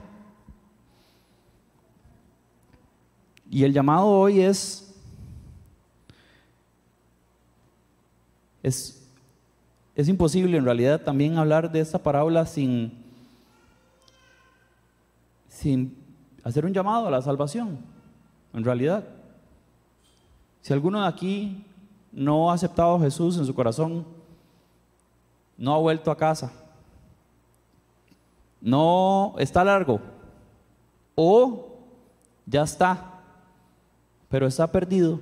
Y 3.51 3.64
el 3.64 3.72
llamado 3.72 4.08
hoy 4.08 4.41
es, 4.41 4.95
es, 8.64 9.08
es 9.95 10.10
imposible 10.10 10.58
en 10.58 10.66
realidad 10.66 11.03
también 11.03 11.38
hablar 11.38 11.72
de 11.72 11.80
esta 11.80 11.99
parábola 11.99 12.43
sin, 12.47 12.91
sin 15.49 15.95
hacer 16.43 16.66
un 16.66 16.74
llamado 16.74 17.05
a 17.05 17.12
la 17.12 17.22
salvación, 17.22 17.78
en 18.55 18.64
realidad. 18.64 19.08
Si 20.64 20.74
alguno 20.74 21.03
de 21.03 21.08
aquí 21.10 21.64
no 22.12 22.49
ha 22.49 22.55
aceptado 22.55 22.95
a 22.95 22.99
Jesús 23.01 23.38
en 23.38 23.45
su 23.45 23.53
corazón, 23.53 24.16
no 25.58 25.74
ha 25.74 25.78
vuelto 25.78 26.12
a 26.12 26.18
casa, 26.18 26.51
no 28.62 29.36
está 29.38 29.64
largo, 29.64 29.99
o 31.16 31.78
ya 32.45 32.64
está, 32.64 33.22
pero 34.30 34.47
está 34.47 34.72
perdido, 34.72 35.20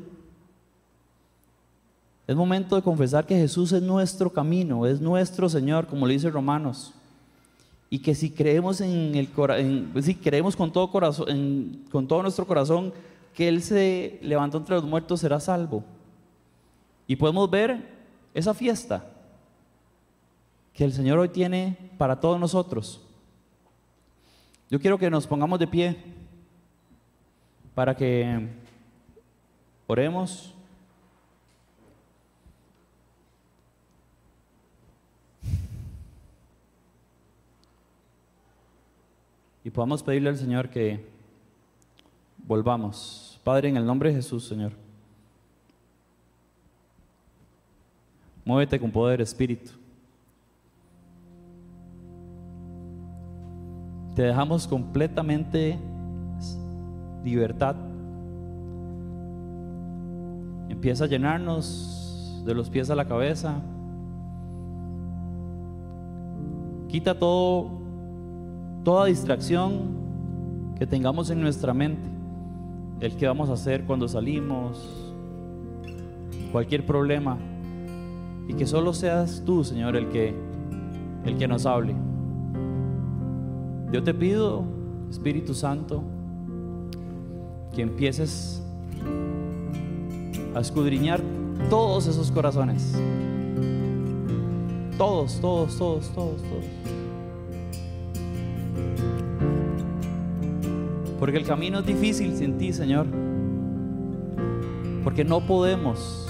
es 2.28 2.36
momento 2.36 2.76
de 2.76 2.82
confesar 2.82 3.26
que 3.26 3.36
Jesús 3.36 3.72
es 3.72 3.84
nuestro 3.84 4.32
camino, 4.32 4.86
es 4.86 5.00
nuestro 5.00 5.48
Señor, 5.48 5.86
como 5.86 6.08
le 6.08 6.14
dice 6.14 6.32
Romanos. 6.32 6.94
Y 7.90 8.00
que 8.00 8.16
si 8.16 8.32
creemos, 8.32 8.82
en 8.82 9.14
el, 9.14 10.04
si 10.04 10.16
creemos 10.16 10.56
con, 10.56 10.72
todo 10.72 10.90
corazón, 10.90 11.84
con 11.92 12.08
todo 12.08 12.24
nuestro 12.24 12.48
corazón 12.48 12.94
que 13.36 13.48
Él 13.48 13.62
se 13.62 14.20
levantó 14.24 14.58
entre 14.58 14.76
los 14.76 14.86
muertos, 14.86 15.20
será 15.20 15.40
salvo. 15.40 15.84
Y 17.06 17.16
podemos 17.16 17.50
ver 17.50 17.94
esa 18.34 18.56
fiesta 18.56 19.06
que 20.76 20.84
el 20.84 20.94
Señor 20.94 21.18
hoy 21.18 21.30
tiene 21.30 21.78
para 21.98 22.20
todos 22.20 22.40
nosotros. 22.40 23.02
Yo 24.70 24.80
quiero 24.80 24.98
que 24.98 25.10
nos 25.10 25.26
pongamos 25.26 25.58
de 25.58 25.68
pie 25.68 25.98
para 27.74 27.96
que 27.96 28.48
oremos. 29.88 30.52
y 39.64 39.72
podamos 39.72 40.04
pedirle 40.04 40.30
al 40.30 40.38
Señor 40.38 40.70
que 40.70 41.04
volvamos. 42.46 43.42
Padre, 43.44 43.70
en 43.70 43.78
el 43.78 43.86
nombre 43.86 44.10
de 44.10 44.18
Jesús, 44.18 44.48
Señor. 44.48 44.74
Muévete 48.46 48.80
con 48.80 48.92
poder, 48.92 49.22
Espíritu. 49.22 49.72
Te 54.16 54.24
dejamos 54.24 54.68
completamente 54.68 55.78
libertad. 57.24 57.76
Empieza 60.70 61.03
a 61.03 61.07
llenarnos 61.07 62.41
de 62.45 62.53
los 62.53 62.70
pies 62.70 62.89
a 62.89 62.95
la 62.95 63.05
cabeza. 63.05 63.61
Quita 66.88 67.18
todo 67.20 67.86
toda 68.86 69.07
distracción 69.07 69.95
que 70.78 70.86
tengamos 70.86 71.32
en 71.32 71.41
nuestra 71.41 71.74
mente, 71.74 72.07
el 73.01 73.18
que 73.18 73.28
vamos 73.28 73.49
a 73.49 73.53
hacer 73.53 73.84
cuando 73.84 74.07
salimos, 74.07 75.13
cualquier 76.51 76.86
problema, 76.86 77.38
y 78.47 78.53
que 78.53 78.68
solo 78.68 78.93
seas 78.93 79.41
tú, 79.43 79.63
Señor, 79.63 79.95
el 79.95 80.09
que, 80.09 80.36
el 81.26 81.36
que 81.38 81.47
nos 81.47 81.66
hable. 81.66 81.95
Yo 83.96 84.04
te 84.04 84.14
pido, 84.14 84.66
Espíritu 85.10 85.54
Santo, 85.54 86.04
que 87.74 87.82
empieces 87.82 88.62
a 90.54 90.60
escudriñar 90.60 91.22
todos 91.70 92.06
esos 92.06 92.30
corazones. 92.30 92.91
Todos, 94.98 95.39
todos, 95.39 95.78
todos, 95.78 96.10
todos, 96.10 96.41
todos. 96.41 96.66
Porque 101.18 101.38
el 101.38 101.46
camino 101.46 101.80
es 101.80 101.86
difícil 101.86 102.36
sin 102.36 102.58
ti, 102.58 102.74
Señor. 102.74 103.08
Porque 105.06 105.24
no 105.24 105.39
podemos 105.39 106.28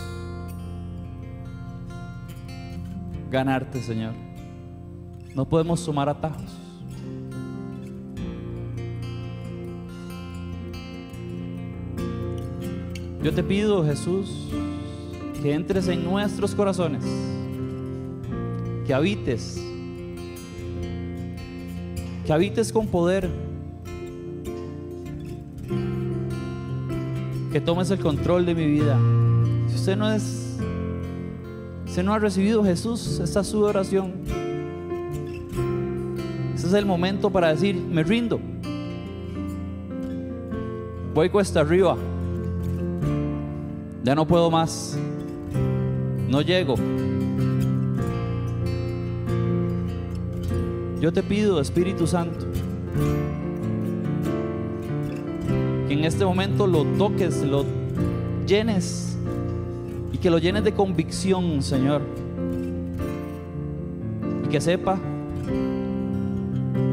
ganarte, 3.32 3.82
Señor. 3.82 4.14
No 5.34 5.46
podemos 5.46 5.80
sumar 5.80 6.10
atajos. 6.10 6.65
Yo 13.26 13.34
te 13.34 13.42
pido, 13.42 13.84
Jesús, 13.84 14.30
que 15.42 15.52
entres 15.52 15.88
en 15.88 16.04
nuestros 16.06 16.54
corazones, 16.54 17.04
que 18.86 18.94
habites, 18.94 19.60
que 22.24 22.32
habites 22.32 22.72
con 22.72 22.86
poder 22.86 23.28
que 27.52 27.60
tomes 27.62 27.90
el 27.90 27.98
control 27.98 28.46
de 28.46 28.54
mi 28.54 28.68
vida. 28.68 28.96
Si 29.70 29.76
usted 29.76 29.98
no 29.98 30.14
es, 30.14 30.60
si 31.88 32.04
no 32.04 32.14
ha 32.14 32.20
recibido 32.20 32.64
Jesús, 32.64 33.20
esta 33.24 33.40
es 33.40 33.48
su 33.48 33.60
oración. 33.64 34.14
Este 36.54 36.68
es 36.68 36.74
el 36.74 36.86
momento 36.86 37.32
para 37.32 37.48
decir, 37.48 37.76
me 37.76 38.04
rindo. 38.04 38.40
Voy 41.16 41.32
cuesta 41.32 41.62
arriba. 41.62 41.98
Ya 44.06 44.14
no 44.14 44.28
puedo 44.28 44.52
más. 44.52 44.96
No 46.30 46.42
llego. 46.42 46.76
Yo 51.02 51.12
te 51.12 51.24
pido, 51.24 51.60
Espíritu 51.60 52.06
Santo, 52.06 52.46
en 55.90 56.04
este 56.04 56.24
momento 56.24 56.68
lo 56.68 56.84
toques, 56.98 57.42
lo 57.42 57.66
llenes 58.46 59.18
y 60.14 60.20
que 60.20 60.30
lo 60.30 60.38
llenes 60.38 60.64
de 60.64 60.72
convicción, 60.72 61.64
Señor. 61.64 62.04
Y 64.46 64.50
que 64.50 64.62
sepa 64.62 65.00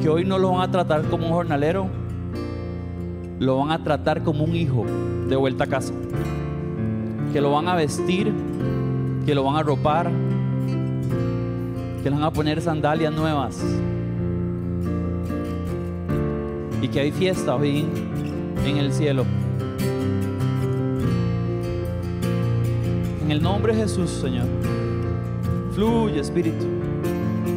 que 0.01 0.09
hoy 0.09 0.25
no 0.25 0.39
lo 0.39 0.53
van 0.53 0.63
a 0.63 0.71
tratar 0.71 1.03
como 1.11 1.27
un 1.27 1.33
jornalero, 1.35 1.89
lo 3.39 3.59
van 3.59 3.71
a 3.71 3.85
tratar 3.85 4.23
como 4.23 4.45
un 4.45 4.57
hijo 4.57 4.87
de 5.29 5.37
vuelta 5.37 5.65
a 5.65 5.67
casa. 5.67 5.93
Que 7.33 7.41
lo 7.41 7.51
van 7.51 7.67
a 7.69 7.75
vestir, 7.75 8.33
que 9.25 9.35
lo 9.35 9.45
van 9.45 9.57
a 9.57 9.63
ropar, 9.63 10.11
que 12.03 12.11
le 12.11 12.17
van 12.17 12.25
a 12.25 12.31
poner 12.31 12.61
sandalias 12.61 13.13
nuevas. 13.13 13.65
Y 16.83 16.89
que 16.89 17.01
hay 17.01 17.13
fiesta 17.13 17.55
hoy 17.55 17.87
en 18.67 18.77
el 18.77 18.93
cielo. 18.93 19.25
En 23.23 23.31
el 23.31 23.43
nombre 23.43 23.75
de 23.75 23.83
Jesús, 23.83 24.11
Señor. 24.11 24.47
Fluye, 25.73 26.21
Espíritu. 26.21 26.67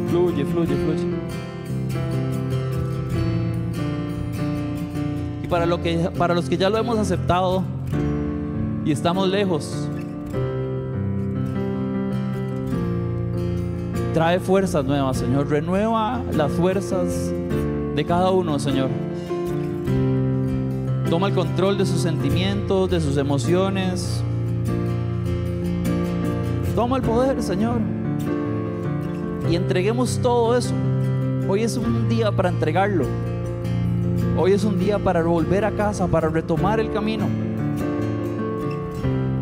Fluye, 0.08 0.44
fluye, 0.44 0.74
fluye. 0.74 1.16
Y 5.42 5.48
para, 5.48 5.66
lo 5.66 5.82
que, 5.82 6.10
para 6.16 6.34
los 6.34 6.48
que 6.48 6.56
ya 6.56 6.70
lo 6.70 6.78
hemos 6.78 6.98
aceptado 6.98 7.75
y 8.86 8.92
estamos 8.92 9.28
lejos, 9.28 9.88
trae 14.14 14.38
fuerzas 14.38 14.84
nuevas, 14.84 15.16
Señor. 15.16 15.48
Renueva 15.48 16.22
las 16.32 16.52
fuerzas 16.52 17.32
de 17.96 18.04
cada 18.04 18.30
uno, 18.30 18.60
Señor. 18.60 18.88
Toma 21.10 21.26
el 21.26 21.34
control 21.34 21.78
de 21.78 21.84
sus 21.84 22.00
sentimientos, 22.00 22.88
de 22.88 23.00
sus 23.00 23.16
emociones. 23.16 24.22
Toma 26.76 26.98
el 26.98 27.02
poder, 27.02 27.42
Señor. 27.42 27.80
Y 29.50 29.56
entreguemos 29.56 30.20
todo 30.22 30.56
eso. 30.56 30.72
Hoy 31.48 31.64
es 31.64 31.76
un 31.76 32.08
día 32.08 32.30
para 32.30 32.50
entregarlo. 32.50 33.04
Hoy 34.38 34.52
es 34.52 34.62
un 34.62 34.78
día 34.78 35.00
para 35.00 35.24
volver 35.24 35.64
a 35.64 35.72
casa, 35.72 36.06
para 36.06 36.28
retomar 36.28 36.78
el 36.78 36.92
camino. 36.92 37.45